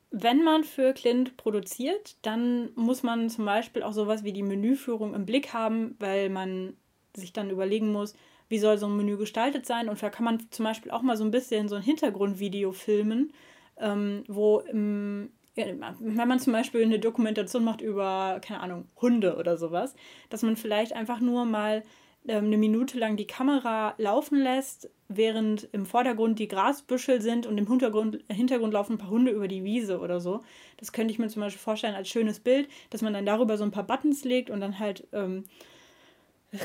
Wenn 0.10 0.44
man 0.44 0.64
für 0.64 0.94
Clint 0.94 1.38
produziert, 1.38 2.18
dann 2.22 2.70
muss 2.76 3.04
man 3.04 3.30
zum 3.30 3.46
Beispiel 3.46 3.84
auch 3.84 3.92
sowas 3.92 4.24
wie 4.24 4.34
die 4.34 4.44
Menüführung 4.44 5.14
im 5.14 5.26
Blick 5.26 5.54
haben, 5.54 5.96
weil 6.00 6.30
man 6.30 6.78
sich 7.16 7.34
dann 7.34 7.50
überlegen 7.50 7.92
muss, 7.92 8.16
wie 8.48 8.60
soll 8.60 8.78
so 8.78 8.88
ein 8.88 8.96
Menü 8.96 9.18
gestaltet 9.18 9.66
sein. 9.66 9.90
Und 9.90 10.02
da 10.02 10.10
kann 10.10 10.24
man 10.24 10.50
zum 10.52 10.64
Beispiel 10.64 10.92
auch 10.92 11.02
mal 11.02 11.18
so 11.18 11.26
ein 11.26 11.32
bisschen 11.32 11.68
so 11.68 11.76
ein 11.76 11.82
Hintergrundvideo 11.82 12.72
filmen, 12.72 13.34
ähm, 13.78 14.24
wo 14.28 14.60
im, 14.60 15.32
wenn 15.58 16.28
man 16.28 16.40
zum 16.40 16.54
Beispiel 16.54 16.84
eine 16.84 17.00
Dokumentation 17.00 17.64
macht 17.64 17.82
über, 17.82 18.40
keine 18.42 18.62
Ahnung, 18.62 18.86
Hunde 19.02 19.36
oder 19.38 19.58
sowas, 19.58 19.96
dass 20.30 20.44
man 20.44 20.56
vielleicht 20.56 20.94
einfach 20.94 21.20
nur 21.20 21.46
mal 21.46 21.84
ähm, 22.28 22.46
eine 22.46 22.58
Minute 22.58 22.98
lang 23.00 23.16
die 23.16 23.28
Kamera 23.28 23.94
laufen 23.98 24.40
lässt, 24.40 24.90
während 25.08 25.70
im 25.72 25.86
Vordergrund 25.86 26.40
die 26.40 26.50
Grasbüschel 26.50 27.22
sind 27.22 27.46
und 27.46 27.58
im 27.58 27.68
Hintergrund, 27.68 28.24
Hintergrund 28.30 28.74
laufen 28.74 28.94
ein 28.94 28.98
paar 28.98 29.10
Hunde 29.10 29.32
über 29.32 29.48
die 29.48 29.64
Wiese 29.64 30.00
oder 30.00 30.20
so. 30.20 30.42
Das 30.78 30.92
könnte 30.92 31.14
ich 31.14 31.20
mir 31.20 31.30
zum 31.30 31.42
Beispiel 31.42 31.62
vorstellen 31.62 31.96
als 31.96 32.10
schönes 32.10 32.40
Bild, 32.40 32.68
dass 32.90 33.02
man 33.02 33.14
dann 33.14 33.26
darüber 33.26 33.58
so 33.58 33.64
ein 33.64 33.72
paar 33.72 33.88
Buttons 33.88 34.26
legt 34.26 34.50
und 34.50 34.60
dann 34.60 34.78
halt, 34.78 35.08
ähm, 35.14 35.46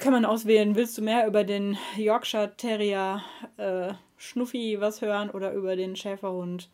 kann 0.01 0.13
man 0.13 0.25
auswählen, 0.25 0.75
willst 0.75 0.99
du 0.99 1.03
mehr 1.03 1.27
über 1.27 1.45
den 1.45 1.77
Yorkshire 1.97 2.53
Terrier 2.57 3.23
äh, 3.57 3.95
Schnuffi 4.17 4.81
was 4.81 5.01
hören 5.01 5.31
oder 5.31 5.53
über 5.53 5.77
den 5.77 5.97
Schäferhund 5.97 6.71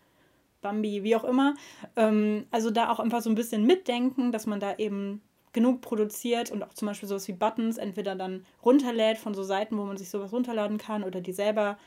Bambi, 0.61 1.03
wie 1.03 1.17
auch 1.17 1.25
immer. 1.25 1.55
Ähm, 1.97 2.47
also 2.50 2.71
da 2.71 2.91
auch 2.91 3.00
einfach 3.00 3.23
so 3.23 3.31
ein 3.31 3.35
bisschen 3.35 3.65
mitdenken, 3.65 4.33
dass 4.33 4.47
man 4.47 4.61
da 4.61 4.77
eben 4.77 5.23
genug 5.53 5.81
produziert 5.81 6.50
und 6.50 6.62
auch 6.62 6.75
zum 6.75 6.87
Beispiel 6.87 7.09
sowas 7.09 7.27
wie 7.29 7.33
Buttons 7.33 7.79
entweder 7.79 8.15
dann 8.15 8.45
runterlädt 8.65 9.19
von 9.19 9.35
so 9.35 9.43
Seiten, 9.43 9.79
wo 9.79 9.85
man 9.85 9.97
sich 9.97 10.11
sowas 10.11 10.33
runterladen 10.33 10.79
kann 10.79 11.05
oder 11.05 11.21
die 11.21 11.33
selber 11.33 11.79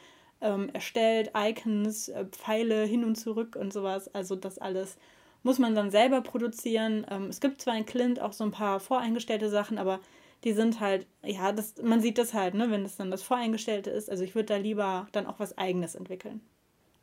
ähm, 0.41 0.69
erstellt, 0.73 1.31
Icons, 1.37 2.09
äh, 2.09 2.25
Pfeile 2.25 2.83
hin 2.83 3.05
und 3.05 3.15
zurück 3.15 3.55
und 3.55 3.71
sowas. 3.71 4.13
Also 4.13 4.35
das 4.35 4.57
alles 4.57 4.97
muss 5.43 5.59
man 5.59 5.75
dann 5.75 5.91
selber 5.91 6.21
produzieren. 6.21 7.05
Ähm, 7.09 7.25
es 7.25 7.39
gibt 7.39 7.61
zwar 7.61 7.77
in 7.77 7.85
Clint 7.85 8.19
auch 8.19 8.33
so 8.33 8.43
ein 8.43 8.51
paar 8.51 8.79
voreingestellte 8.79 9.49
Sachen, 9.49 9.77
aber 9.77 9.99
die 10.43 10.53
sind 10.53 10.79
halt, 10.79 11.07
ja, 11.23 11.51
das, 11.51 11.75
man 11.83 12.01
sieht 12.01 12.17
das 12.17 12.33
halt, 12.33 12.55
ne, 12.55 12.71
wenn 12.71 12.83
das 12.83 12.97
dann 12.97 13.11
das 13.11 13.23
Voreingestellte 13.23 13.91
ist. 13.91 14.09
Also 14.09 14.23
ich 14.23 14.33
würde 14.35 14.47
da 14.47 14.57
lieber 14.57 15.07
dann 15.11 15.27
auch 15.27 15.39
was 15.39 15.57
eigenes 15.57 15.95
entwickeln. 15.95 16.41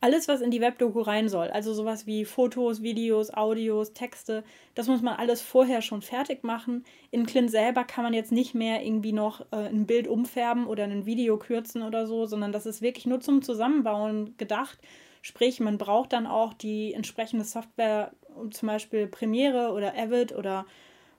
Alles, 0.01 0.29
was 0.29 0.41
in 0.41 0.51
die 0.51 0.61
Webdoku 0.61 1.01
rein 1.01 1.29
soll, 1.29 1.49
also 1.49 1.75
sowas 1.75 2.07
wie 2.07 2.25
Fotos, 2.25 2.83
Videos, 2.83 3.33
Audios, 3.35 3.93
Texte, 3.93 4.45
das 4.75 4.87
muss 4.87 5.03
man 5.03 5.17
alles 5.17 5.43
vorher 5.43 5.83
schon 5.83 6.03
fertig 6.03 6.45
machen. 6.45 6.85
In 7.11 7.27
Clint 7.27 7.51
selber 7.51 7.83
kann 7.85 8.05
man 8.05 8.15
jetzt 8.15 8.31
nicht 8.31 8.55
mehr 8.55 8.85
irgendwie 8.85 9.13
noch 9.13 9.41
äh, 9.51 9.57
ein 9.57 9.87
Bild 9.87 10.07
umfärben 10.07 10.67
oder 10.67 10.85
ein 10.85 11.05
Video 11.05 11.37
kürzen 11.37 11.83
oder 11.83 12.07
so, 12.07 12.27
sondern 12.27 12.53
das 12.53 12.67
ist 12.67 12.81
wirklich 12.81 13.07
nur 13.07 13.21
zum 13.21 13.43
Zusammenbauen 13.43 14.37
gedacht. 14.37 14.79
Sprich, 15.21 15.59
man 15.59 15.79
braucht 15.79 16.13
dann 16.13 16.29
auch 16.29 16.55
die 16.55 16.95
entsprechende 16.95 17.45
Software, 17.45 18.13
zum 18.53 18.69
Beispiel 18.69 19.09
Premiere 19.09 19.73
oder 19.73 19.99
Avid 19.99 20.33
oder 20.33 20.65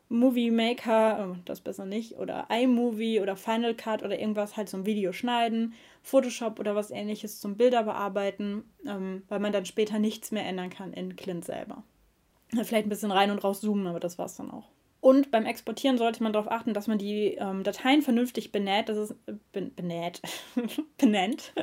Movie 0.09 0.49
Maker, 0.49 1.29
oh, 1.31 1.35
das 1.45 1.61
besser 1.61 1.85
nicht, 1.85 2.17
oder 2.17 2.47
iMovie 2.49 3.21
oder 3.21 3.35
Final 3.35 3.75
Cut 3.75 4.01
oder 4.03 4.19
irgendwas 4.19 4.57
halt 4.57 4.67
zum 4.67 4.85
Video 4.87 5.13
schneiden, 5.13 5.73
Photoshop 6.01 6.59
oder 6.59 6.75
was 6.75 6.89
ähnliches 6.89 7.39
zum 7.39 7.57
Bilder 7.57 7.83
bearbeiten, 7.83 8.63
ähm, 8.87 9.21
weil 9.29 9.39
man 9.39 9.53
dann 9.53 9.65
später 9.65 9.99
nichts 9.99 10.31
mehr 10.31 10.45
ändern 10.45 10.71
kann 10.71 10.93
in 10.93 11.15
Clint 11.15 11.45
selber. 11.45 11.83
Vielleicht 12.49 12.87
ein 12.87 12.89
bisschen 12.89 13.11
rein 13.11 13.29
und 13.29 13.43
raus 13.43 13.61
zoomen, 13.61 13.85
aber 13.85 13.99
das 13.99 14.17
war's 14.17 14.35
dann 14.35 14.49
auch. 14.49 14.69
Und 15.01 15.31
beim 15.31 15.45
Exportieren 15.45 15.97
sollte 15.97 16.23
man 16.23 16.33
darauf 16.33 16.51
achten, 16.51 16.73
dass 16.73 16.87
man 16.87 16.97
die 16.97 17.35
ähm, 17.35 17.63
Dateien 17.63 18.01
vernünftig 18.01 18.51
benäht. 18.51 18.89
Das 18.89 18.97
ist 18.97 19.11
äh, 19.27 19.33
ben, 19.53 19.73
benäht, 19.75 20.21
benennt. 20.97 21.53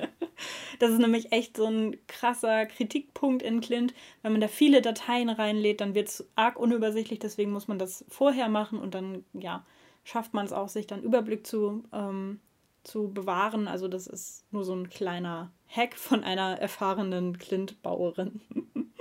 Das 0.78 0.90
ist 0.90 0.98
nämlich 0.98 1.32
echt 1.32 1.56
so 1.56 1.66
ein 1.66 1.96
krasser 2.06 2.66
Kritikpunkt 2.66 3.42
in 3.42 3.60
Clint. 3.60 3.94
Wenn 4.22 4.32
man 4.32 4.40
da 4.40 4.48
viele 4.48 4.82
Dateien 4.82 5.30
reinlädt, 5.30 5.80
dann 5.80 5.94
wird 5.94 6.08
es 6.08 6.28
arg 6.34 6.58
unübersichtlich. 6.58 7.18
Deswegen 7.18 7.52
muss 7.52 7.68
man 7.68 7.78
das 7.78 8.04
vorher 8.08 8.48
machen 8.48 8.78
und 8.78 8.94
dann 8.94 9.24
ja 9.32 9.64
schafft 10.06 10.34
man 10.34 10.46
es 10.46 10.52
auch, 10.52 10.68
sich 10.68 10.86
dann 10.86 11.02
Überblick 11.02 11.46
zu, 11.46 11.82
ähm, 11.92 12.40
zu 12.84 13.12
bewahren. 13.12 13.66
Also 13.66 13.88
das 13.88 14.06
ist 14.06 14.44
nur 14.52 14.64
so 14.64 14.72
ein 14.72 14.88
kleiner 14.88 15.50
Hack 15.68 15.96
von 15.96 16.22
einer 16.22 16.58
erfahrenen 16.60 17.36
Clint-Bauerin. 17.38 18.40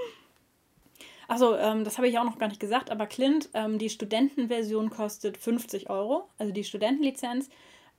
Achso, 1.28 1.56
ähm, 1.56 1.84
das 1.84 1.98
habe 1.98 2.08
ich 2.08 2.18
auch 2.18 2.24
noch 2.24 2.40
gar 2.40 2.48
nicht 2.48 2.60
gesagt, 2.60 2.90
aber 2.90 3.06
Clint, 3.06 3.50
ähm, 3.54 3.78
die 3.78 3.90
Studentenversion 3.90 4.90
kostet 4.90 5.38
50 5.38 5.90
Euro, 5.90 6.28
also 6.40 6.52
die 6.52 6.64
Studentenlizenz. 6.64 7.50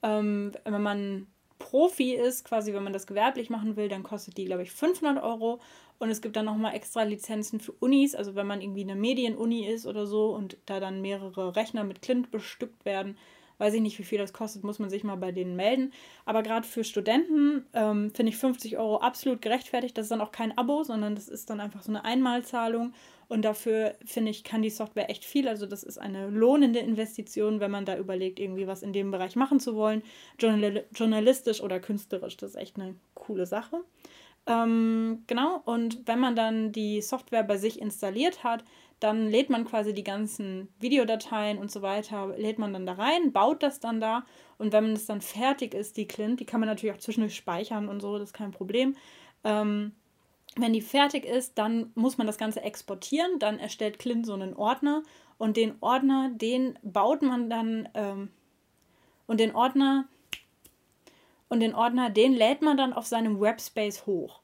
Ähm, 0.02 0.52
wenn 0.64 0.83
man 0.83 1.26
Profi 1.58 2.14
ist, 2.14 2.44
quasi 2.44 2.72
wenn 2.72 2.84
man 2.84 2.92
das 2.92 3.06
gewerblich 3.06 3.50
machen 3.50 3.76
will, 3.76 3.88
dann 3.88 4.02
kostet 4.02 4.36
die, 4.36 4.44
glaube 4.44 4.62
ich, 4.62 4.72
500 4.72 5.22
Euro. 5.22 5.60
Und 5.98 6.10
es 6.10 6.20
gibt 6.20 6.36
dann 6.36 6.44
nochmal 6.44 6.75
extra 6.75 7.02
Lizenzen 7.02 7.58
für 7.58 7.72
Unis, 7.72 8.14
also 8.14 8.34
wenn 8.34 8.46
man 8.46 8.60
irgendwie 8.60 8.82
eine 8.82 8.96
Medienuni 8.96 9.66
ist 9.66 9.86
oder 9.86 10.06
so 10.06 10.34
und 10.34 10.58
da 10.66 10.78
dann 10.78 11.00
mehrere 11.00 11.56
Rechner 11.56 11.84
mit 11.84 12.02
Clint 12.02 12.30
bestückt 12.30 12.84
werden, 12.84 13.16
weiß 13.58 13.75
ich 13.75 13.80
nicht, 13.80 13.98
wie 13.98 14.04
viel 14.04 14.18
das 14.18 14.34
kostet, 14.34 14.64
muss 14.64 14.78
man 14.78 14.90
sich 14.90 15.04
mal 15.04 15.16
bei 15.16 15.32
denen 15.32 15.56
melden. 15.56 15.92
Aber 16.26 16.42
gerade 16.42 16.66
für 16.66 16.84
Studenten 16.84 17.64
ähm, 17.72 18.10
finde 18.10 18.30
ich 18.30 18.36
50 18.36 18.76
Euro 18.76 18.98
absolut 18.98 19.40
gerechtfertigt. 19.40 19.96
Das 19.96 20.04
ist 20.04 20.10
dann 20.10 20.20
auch 20.20 20.32
kein 20.32 20.56
Abo, 20.58 20.82
sondern 20.82 21.14
das 21.14 21.28
ist 21.28 21.48
dann 21.48 21.60
einfach 21.60 21.82
so 21.82 21.90
eine 21.90 22.04
Einmalzahlung. 22.04 22.92
Und 23.28 23.42
dafür, 23.42 23.95
finde 24.04 24.30
ich, 24.30 24.45
kann 24.45 24.62
die 24.62 24.71
Software 24.71 25.11
echt 25.11 25.25
viel. 25.25 25.49
Also 25.49 25.66
das 25.66 25.83
ist 25.83 25.99
eine 25.99 26.28
lohnende 26.28 26.78
Investition, 26.78 27.61
wenn 27.61 27.71
man 27.71 27.85
da 27.85 27.97
überlegt, 27.97 28.38
irgendwie 28.38 28.66
was 28.66 28.83
in 28.83 28.92
dem 28.92 29.11
Bereich 29.11 29.37
machen 29.37 29.61
zu 29.61 29.75
wollen. 29.75 30.02
Journal 30.38 30.85
journalistisch 30.95 31.61
oder 31.61 31.80
künstlerisch. 31.80 32.37
Das 32.37 32.50
ist 32.50 32.56
echt 32.56 32.76
eine 32.76 32.95
coole 33.14 33.47
Sache. 33.47 33.80
Ähm, 34.47 35.25
genau, 35.26 35.61
und 35.64 36.06
wenn 36.06 36.21
man 36.21 36.37
dann 36.37 36.71
die 36.71 37.02
Software 37.02 37.42
bei 37.42 37.56
sich 37.56 37.80
installiert 37.80 38.45
hat, 38.45 38.64
dann 39.00 39.28
lädt 39.28 39.50
man 39.50 39.64
quasi 39.64 39.92
die 39.92 40.04
ganzen 40.04 40.68
Videodateien 40.78 41.59
und 41.59 41.71
so 41.71 41.83
weiter, 41.83 42.33
lädt 42.38 42.59
man 42.59 42.73
dann 42.73 42.87
da 42.87 42.92
rein, 42.92 43.33
baut 43.33 43.62
das 43.62 43.80
dann 43.80 44.00
da 44.00 44.25
und 44.56 44.73
wenn 44.73 44.92
es 44.92 45.06
dann 45.06 45.21
fertig 45.21 45.75
ist, 45.75 45.97
die 45.97 46.06
Clint, 46.06 46.38
die 46.38 46.47
kann 46.47 46.61
man 46.61 46.68
natürlich 46.68 46.95
auch 46.95 47.00
zwischendurch 47.00 47.35
speichern 47.35 47.88
und 47.88 48.00
so, 48.00 48.18
das 48.18 48.28
ist 48.28 48.35
kein 48.35 48.52
Problem. 48.52 48.97
Ähm, 49.42 49.92
wenn 50.56 50.72
die 50.72 50.80
fertig 50.80 51.25
ist, 51.25 51.58
dann 51.58 51.92
muss 51.94 52.18
man 52.18 52.26
das 52.26 52.38
Ganze 52.38 52.62
exportieren. 52.62 53.38
Dann 53.38 53.58
erstellt 53.58 53.98
Clint 53.98 54.26
so 54.26 54.32
einen 54.32 54.54
Ordner 54.54 55.02
und 55.38 55.56
den 55.56 55.76
Ordner, 55.80 56.30
den 56.32 56.78
baut 56.82 57.22
man 57.22 57.50
dann 57.50 57.88
ähm, 57.94 58.30
und 59.26 59.38
den 59.38 59.54
Ordner 59.54 60.08
und 61.48 61.60
den 61.60 61.75
Ordner, 61.75 62.10
den 62.10 62.32
lädt 62.32 62.62
man 62.62 62.76
dann 62.76 62.92
auf 62.92 63.06
seinem 63.06 63.40
Webspace 63.40 64.06
hoch. 64.06 64.40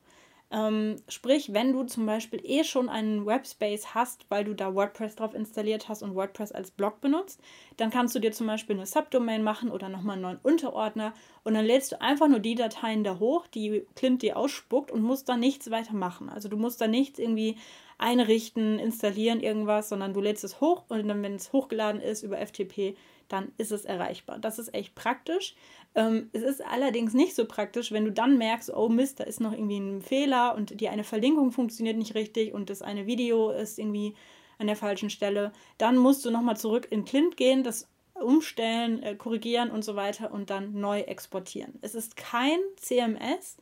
Ähm, 0.52 0.96
sprich, 1.08 1.54
wenn 1.54 1.72
du 1.72 1.84
zum 1.84 2.04
Beispiel 2.04 2.40
eh 2.44 2.62
schon 2.62 2.90
einen 2.90 3.24
Webspace 3.24 3.94
hast, 3.94 4.26
weil 4.28 4.44
du 4.44 4.54
da 4.54 4.74
WordPress 4.74 5.16
drauf 5.16 5.32
installiert 5.32 5.88
hast 5.88 6.02
und 6.02 6.14
WordPress 6.14 6.52
als 6.52 6.70
Blog 6.70 7.00
benutzt, 7.00 7.40
dann 7.78 7.90
kannst 7.90 8.14
du 8.14 8.18
dir 8.18 8.32
zum 8.32 8.48
Beispiel 8.48 8.76
eine 8.76 8.84
Subdomain 8.84 9.42
machen 9.42 9.70
oder 9.70 9.88
nochmal 9.88 10.14
einen 10.14 10.22
neuen 10.22 10.40
Unterordner 10.42 11.14
und 11.42 11.54
dann 11.54 11.64
lädst 11.64 11.92
du 11.92 12.02
einfach 12.02 12.28
nur 12.28 12.40
die 12.40 12.54
Dateien 12.54 13.02
da 13.02 13.18
hoch, 13.18 13.46
die 13.46 13.86
Clint 13.96 14.20
dir 14.20 14.36
ausspuckt 14.36 14.90
und 14.90 15.00
musst 15.00 15.26
da 15.30 15.38
nichts 15.38 15.70
weiter 15.70 15.94
machen. 15.94 16.28
Also 16.28 16.50
du 16.50 16.58
musst 16.58 16.82
da 16.82 16.86
nichts 16.86 17.18
irgendwie 17.18 17.56
einrichten, 17.96 18.78
installieren, 18.78 19.40
irgendwas, 19.40 19.88
sondern 19.88 20.12
du 20.12 20.20
lädst 20.20 20.44
es 20.44 20.60
hoch 20.60 20.82
und 20.88 21.08
dann, 21.08 21.22
wenn 21.22 21.36
es 21.36 21.52
hochgeladen 21.52 22.02
ist 22.02 22.22
über 22.22 22.38
FTP, 22.38 22.94
dann 23.28 23.52
ist 23.56 23.72
es 23.72 23.86
erreichbar. 23.86 24.38
Das 24.38 24.58
ist 24.58 24.74
echt 24.74 24.94
praktisch. 24.94 25.54
Ähm, 25.94 26.30
es 26.32 26.42
ist 26.42 26.64
allerdings 26.64 27.12
nicht 27.12 27.34
so 27.34 27.44
praktisch, 27.44 27.92
wenn 27.92 28.04
du 28.04 28.12
dann 28.12 28.38
merkst, 28.38 28.72
oh 28.74 28.88
Mist, 28.88 29.20
da 29.20 29.24
ist 29.24 29.40
noch 29.40 29.52
irgendwie 29.52 29.78
ein 29.78 30.02
Fehler 30.02 30.54
und 30.54 30.80
die 30.80 30.88
eine 30.88 31.04
Verlinkung 31.04 31.52
funktioniert 31.52 31.98
nicht 31.98 32.14
richtig 32.14 32.54
und 32.54 32.70
das 32.70 32.82
eine 32.82 33.06
Video 33.06 33.50
ist 33.50 33.78
irgendwie 33.78 34.14
an 34.58 34.66
der 34.66 34.76
falschen 34.76 35.10
Stelle. 35.10 35.52
Dann 35.78 35.96
musst 35.96 36.24
du 36.24 36.30
nochmal 36.30 36.56
zurück 36.56 36.88
in 36.90 37.04
Clint 37.04 37.36
gehen, 37.36 37.62
das 37.62 37.88
umstellen, 38.14 39.02
äh, 39.02 39.14
korrigieren 39.16 39.70
und 39.70 39.84
so 39.84 39.96
weiter 39.96 40.32
und 40.32 40.50
dann 40.50 40.80
neu 40.80 41.00
exportieren. 41.00 41.78
Es 41.82 41.94
ist 41.94 42.16
kein 42.16 42.58
CMS. 42.76 43.56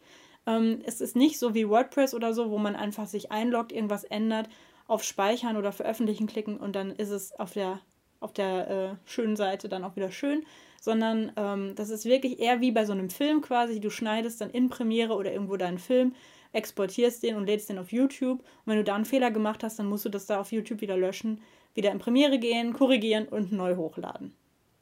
Ähm, 0.47 0.81
es 0.85 1.01
ist 1.01 1.17
nicht 1.17 1.39
so 1.39 1.55
wie 1.55 1.69
WordPress 1.69 2.15
oder 2.15 2.33
so, 2.35 2.51
wo 2.51 2.59
man 2.59 2.77
einfach 2.77 3.07
sich 3.07 3.33
einloggt, 3.33 3.73
irgendwas 3.73 4.05
ändert, 4.05 4.49
auf 4.87 5.05
Speichern 5.05 5.57
oder 5.57 5.73
Veröffentlichen 5.73 6.27
klicken 6.27 6.57
und 6.59 6.75
dann 6.75 6.91
ist 6.91 7.11
es 7.11 7.33
auf 7.39 7.53
der, 7.53 7.81
auf 8.19 8.33
der 8.33 8.71
äh, 8.71 9.09
schönen 9.09 9.37
Seite 9.37 9.69
dann 9.69 9.85
auch 9.85 9.97
wieder 9.97 10.11
schön, 10.11 10.45
sondern 10.81 11.31
ähm, 11.37 11.75
das 11.77 11.91
ist 11.91 12.07
wirklich 12.07 12.41
eher 12.41 12.61
wie 12.61 12.73
bei 12.73 12.85
so 12.85 12.93
einem 12.93 13.11
Film 13.11 13.43
quasi. 13.43 13.79
Du 13.79 13.91
schneidest 13.91 14.41
dann 14.41 14.51
in 14.51 14.69
Premiere 14.69 15.15
oder 15.15 15.33
irgendwo 15.33 15.57
deinen 15.57 15.79
Film, 15.79 16.15
exportierst 16.53 17.23
den 17.23 17.37
und 17.37 17.47
lädst 17.47 17.69
den 17.69 17.79
auf 17.79 17.93
YouTube. 17.93 18.41
Und 18.41 18.67
wenn 18.67 18.79
du 18.79 18.85
da 18.85 18.97
einen 18.97 19.05
Fehler 19.05 19.31
gemacht 19.31 19.63
hast, 19.63 19.79
dann 19.79 19.87
musst 19.87 20.07
du 20.07 20.09
das 20.09 20.27
da 20.27 20.41
auf 20.41 20.51
YouTube 20.51 20.81
wieder 20.81 20.97
löschen, 20.97 21.41
wieder 21.75 21.93
in 21.93 21.99
Premiere 21.99 22.39
gehen, 22.39 22.73
korrigieren 22.73 23.29
und 23.29 23.53
neu 23.53 23.77
hochladen. 23.77 24.35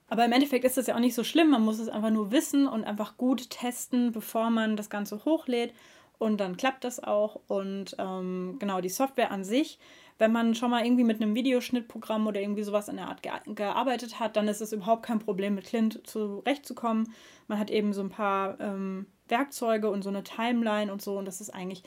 Aber 0.08 0.24
im 0.24 0.32
Endeffekt 0.32 0.64
ist 0.64 0.78
das 0.78 0.86
ja 0.86 0.94
auch 0.94 1.00
nicht 1.00 1.14
so 1.14 1.24
schlimm. 1.24 1.50
Man 1.50 1.62
muss 1.62 1.78
es 1.78 1.88
einfach 1.88 2.10
nur 2.10 2.30
wissen 2.32 2.66
und 2.66 2.84
einfach 2.84 3.18
gut 3.18 3.50
testen, 3.50 4.12
bevor 4.12 4.48
man 4.48 4.76
das 4.76 4.88
Ganze 4.88 5.22
hochlädt. 5.24 5.74
Und 6.18 6.38
dann 6.38 6.56
klappt 6.56 6.84
das 6.84 7.02
auch. 7.02 7.40
Und 7.46 7.94
ähm, 7.98 8.56
genau, 8.58 8.80
die 8.80 8.88
Software 8.88 9.30
an 9.30 9.44
sich 9.44 9.78
wenn 10.18 10.32
man 10.32 10.54
schon 10.54 10.70
mal 10.70 10.84
irgendwie 10.84 11.04
mit 11.04 11.22
einem 11.22 11.34
Videoschnittprogramm 11.34 12.26
oder 12.26 12.40
irgendwie 12.40 12.64
sowas 12.64 12.88
in 12.88 12.96
der 12.96 13.08
Art 13.08 13.22
gearbeitet 13.22 14.18
hat, 14.18 14.36
dann 14.36 14.48
ist 14.48 14.60
es 14.60 14.72
überhaupt 14.72 15.04
kein 15.04 15.20
Problem, 15.20 15.54
mit 15.54 15.66
Clint 15.66 16.06
zurechtzukommen. 16.06 17.12
Man 17.46 17.58
hat 17.58 17.70
eben 17.70 17.92
so 17.92 18.02
ein 18.02 18.10
paar 18.10 18.58
ähm, 18.60 19.06
Werkzeuge 19.28 19.90
und 19.90 20.02
so 20.02 20.08
eine 20.08 20.24
Timeline 20.24 20.92
und 20.92 21.02
so 21.02 21.18
und 21.18 21.24
das 21.24 21.40
ist 21.40 21.50
eigentlich 21.50 21.84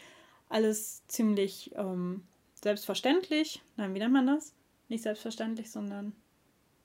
alles 0.50 1.06
ziemlich 1.08 1.72
ähm, 1.76 2.24
selbstverständlich. 2.56 3.62
Nein, 3.78 3.94
wie 3.94 4.00
nennt 4.00 4.14
man 4.14 4.28
das? 4.28 4.54
Nicht 4.88 5.04
selbstverständlich, 5.04 5.70
sondern 5.72 6.14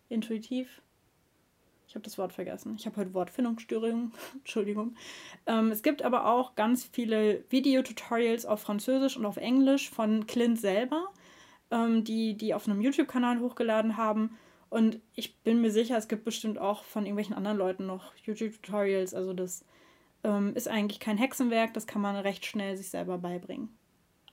intuitiv. 0.08 0.82
Ich 1.88 1.94
habe 1.94 2.04
das 2.04 2.18
Wort 2.18 2.32
vergessen. 2.32 2.74
Ich 2.78 2.86
habe 2.86 2.96
heute 2.96 3.14
Wortfindungsstörungen. 3.14 4.12
Entschuldigung. 4.34 4.96
Ähm, 5.46 5.70
es 5.70 5.82
gibt 5.82 6.02
aber 6.02 6.26
auch 6.26 6.56
ganz 6.56 6.84
viele 6.84 7.44
Videotutorials 7.50 8.46
auf 8.46 8.60
Französisch 8.60 9.16
und 9.16 9.26
auf 9.26 9.36
Englisch 9.36 9.90
von 9.90 10.26
Clint 10.26 10.60
selber 10.60 11.08
ähm, 11.70 12.04
die 12.04 12.36
die 12.36 12.54
auf 12.54 12.68
einem 12.68 12.80
YouTube-Kanal 12.80 13.40
hochgeladen 13.40 13.96
haben. 13.96 14.36
Und 14.68 15.00
ich 15.14 15.38
bin 15.38 15.60
mir 15.60 15.70
sicher, 15.70 15.96
es 15.96 16.08
gibt 16.08 16.24
bestimmt 16.24 16.58
auch 16.58 16.84
von 16.84 17.04
irgendwelchen 17.04 17.36
anderen 17.36 17.56
Leuten 17.56 17.86
noch 17.86 18.12
YouTube-Tutorials. 18.24 19.14
Also 19.14 19.32
das 19.32 19.64
ähm, 20.24 20.54
ist 20.54 20.68
eigentlich 20.68 21.00
kein 21.00 21.18
Hexenwerk, 21.18 21.72
das 21.74 21.86
kann 21.86 22.02
man 22.02 22.16
recht 22.16 22.44
schnell 22.44 22.76
sich 22.76 22.90
selber 22.90 23.18
beibringen. 23.18 23.76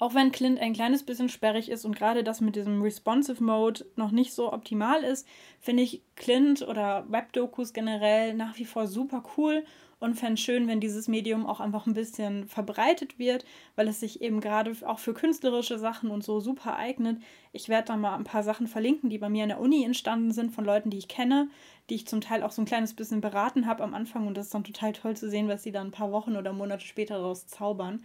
Auch 0.03 0.15
wenn 0.15 0.33
Clint 0.33 0.59
ein 0.59 0.73
kleines 0.73 1.03
bisschen 1.03 1.29
sperrig 1.29 1.69
ist 1.69 1.85
und 1.85 1.95
gerade 1.95 2.25
das 2.25 2.41
mit 2.41 2.57
diesem 2.57 2.81
Responsive 2.81 3.41
Mode 3.41 3.85
noch 3.95 4.11
nicht 4.11 4.33
so 4.33 4.51
optimal 4.51 5.01
ist, 5.01 5.25
finde 5.61 5.83
ich 5.83 6.01
Clint 6.17 6.61
oder 6.61 7.05
Webdokus 7.07 7.71
generell 7.71 8.33
nach 8.33 8.57
wie 8.57 8.65
vor 8.65 8.87
super 8.87 9.23
cool 9.37 9.63
und 10.01 10.15
fände 10.15 10.35
schön, 10.35 10.67
wenn 10.67 10.81
dieses 10.81 11.07
Medium 11.07 11.45
auch 11.45 11.61
einfach 11.61 11.87
ein 11.87 11.93
bisschen 11.93 12.49
verbreitet 12.49 13.17
wird, 13.17 13.45
weil 13.77 13.87
es 13.87 14.01
sich 14.01 14.21
eben 14.21 14.41
gerade 14.41 14.75
auch 14.85 14.99
für 14.99 15.13
künstlerische 15.13 15.79
Sachen 15.79 16.11
und 16.11 16.21
so 16.21 16.41
super 16.41 16.75
eignet. 16.75 17.21
Ich 17.53 17.69
werde 17.69 17.87
da 17.87 17.95
mal 17.95 18.15
ein 18.15 18.25
paar 18.25 18.43
Sachen 18.43 18.67
verlinken, 18.67 19.09
die 19.09 19.19
bei 19.19 19.29
mir 19.29 19.43
in 19.43 19.49
der 19.49 19.61
Uni 19.61 19.85
entstanden 19.85 20.33
sind, 20.33 20.51
von 20.51 20.65
Leuten, 20.65 20.89
die 20.89 20.97
ich 20.97 21.07
kenne, 21.07 21.47
die 21.89 21.95
ich 21.95 22.07
zum 22.07 22.19
Teil 22.19 22.43
auch 22.43 22.51
so 22.51 22.61
ein 22.61 22.65
kleines 22.65 22.93
bisschen 22.93 23.21
beraten 23.21 23.67
habe 23.67 23.81
am 23.81 23.93
Anfang 23.93 24.27
und 24.27 24.35
das 24.35 24.47
ist 24.47 24.53
dann 24.53 24.65
total 24.65 24.91
toll 24.91 25.15
zu 25.15 25.29
sehen, 25.29 25.47
was 25.47 25.63
sie 25.63 25.71
dann 25.71 25.87
ein 25.87 25.91
paar 25.91 26.11
Wochen 26.11 26.35
oder 26.35 26.51
Monate 26.51 26.85
später 26.85 27.15
daraus 27.19 27.47
zaubern. 27.47 28.03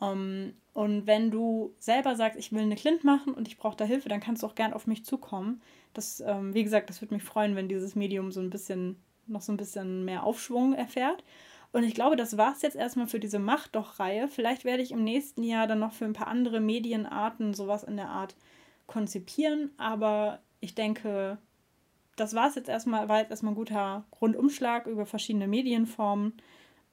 Um, 0.00 0.08
ähm, 0.08 0.54
und 0.74 1.08
wenn 1.08 1.32
du 1.32 1.74
selber 1.80 2.14
sagst, 2.14 2.38
ich 2.38 2.52
will 2.52 2.62
eine 2.62 2.76
Clint 2.76 3.02
machen 3.02 3.34
und 3.34 3.48
ich 3.48 3.58
brauche 3.58 3.76
da 3.76 3.84
Hilfe, 3.84 4.08
dann 4.08 4.20
kannst 4.20 4.42
du 4.44 4.46
auch 4.46 4.54
gern 4.54 4.72
auf 4.72 4.86
mich 4.86 5.04
zukommen. 5.04 5.60
Das, 5.92 6.20
ähm, 6.20 6.54
wie 6.54 6.62
gesagt, 6.62 6.88
das 6.88 7.00
würde 7.00 7.14
mich 7.14 7.24
freuen, 7.24 7.56
wenn 7.56 7.68
dieses 7.68 7.96
Medium 7.96 8.30
so 8.30 8.40
ein 8.40 8.50
bisschen 8.50 8.96
noch 9.26 9.42
so 9.42 9.52
ein 9.52 9.56
bisschen 9.56 10.04
mehr 10.04 10.22
Aufschwung 10.22 10.74
erfährt. 10.74 11.24
Und 11.72 11.84
ich 11.84 11.94
glaube, 11.94 12.16
das 12.16 12.36
war 12.36 12.52
es 12.52 12.62
jetzt 12.62 12.76
erstmal 12.76 13.08
für 13.08 13.20
diese 13.20 13.38
Mach 13.38 13.68
doch-Reihe. 13.68 14.28
Vielleicht 14.28 14.64
werde 14.64 14.82
ich 14.82 14.92
im 14.92 15.04
nächsten 15.04 15.42
Jahr 15.42 15.66
dann 15.66 15.80
noch 15.80 15.92
für 15.92 16.06
ein 16.06 16.14
paar 16.14 16.28
andere 16.28 16.60
Medienarten 16.60 17.52
sowas 17.52 17.82
in 17.84 17.96
der 17.96 18.08
Art 18.08 18.36
konzipieren. 18.86 19.70
Aber 19.76 20.40
ich 20.60 20.74
denke, 20.74 21.38
das 22.16 22.34
war 22.34 22.48
es 22.48 22.54
jetzt 22.54 22.68
erstmal, 22.68 23.08
war 23.08 23.18
jetzt 23.18 23.30
erstmal 23.30 23.52
ein 23.52 23.56
guter 23.56 24.04
Grundumschlag 24.10 24.86
über 24.86 25.04
verschiedene 25.04 25.46
Medienformen. 25.46 26.34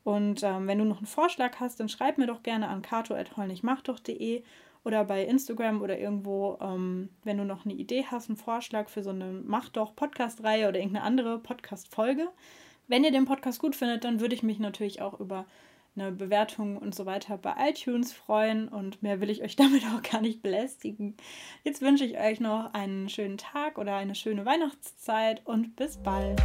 Und 0.06 0.44
ähm, 0.44 0.68
wenn 0.68 0.78
du 0.78 0.86
noch 0.86 0.98
einen 0.98 1.08
Vorschlag 1.08 1.60
hast, 1.60 1.80
dann 1.80 1.90
schreib 1.90 2.20
mir 2.20 2.28
doch 2.28 2.44
gerne 2.44 2.68
an 2.68 2.84
kato.holnichmachdoch.de 2.84 4.44
oder 4.84 5.04
bei 5.04 5.26
Instagram 5.26 5.82
oder 5.82 5.98
irgendwo, 5.98 6.60
ähm, 6.62 7.10
wenn 7.24 7.40
du 7.40 7.44
noch 7.44 7.66
eine 7.66 7.74
Idee 7.74 8.06
hast, 8.10 8.30
einen 8.30 8.38
Vorschlag 8.38 8.88
für 8.88 9.02
so 9.02 9.10
eine 9.10 9.42
Mach 9.44 9.70
doch 9.70 9.96
Podcast-Reihe 9.96 10.70
oder 10.70 10.78
irgendeine 10.78 11.04
andere 11.04 11.40
Podcast-Folge. 11.40 12.28
Wenn 12.88 13.04
ihr 13.04 13.12
den 13.12 13.26
Podcast 13.26 13.60
gut 13.60 13.76
findet, 13.76 14.04
dann 14.04 14.20
würde 14.20 14.36
ich 14.36 14.44
mich 14.44 14.60
natürlich 14.60 15.02
auch 15.02 15.20
über 15.20 15.48
eine 15.96 16.12
Bewertung 16.12 16.78
und 16.78 16.94
so 16.94 17.08
weiter 17.08 17.40
bei 17.40 17.56
iTunes 17.70 18.14
freuen 18.14 18.68
und 18.68 19.02
mehr 19.02 19.22
will 19.22 19.32
ich 19.32 19.42
euch 19.42 19.56
damit 19.56 19.86
auch 19.86 20.04
gar 20.04 20.22
nicht 20.22 20.44
belästigen. 20.44 21.18
Jetzt 21.64 21.82
wünsche 21.82 22.06
ich 22.06 22.20
euch 22.20 22.40
noch 22.40 22.76
einen 22.76 23.10
schönen 23.10 23.40
Tag 23.40 23.80
oder 23.80 23.96
eine 23.96 24.14
schöne 24.14 24.46
Weihnachtszeit 24.46 25.42
und 25.46 25.76
bis 25.76 25.98
bald. 25.98 26.40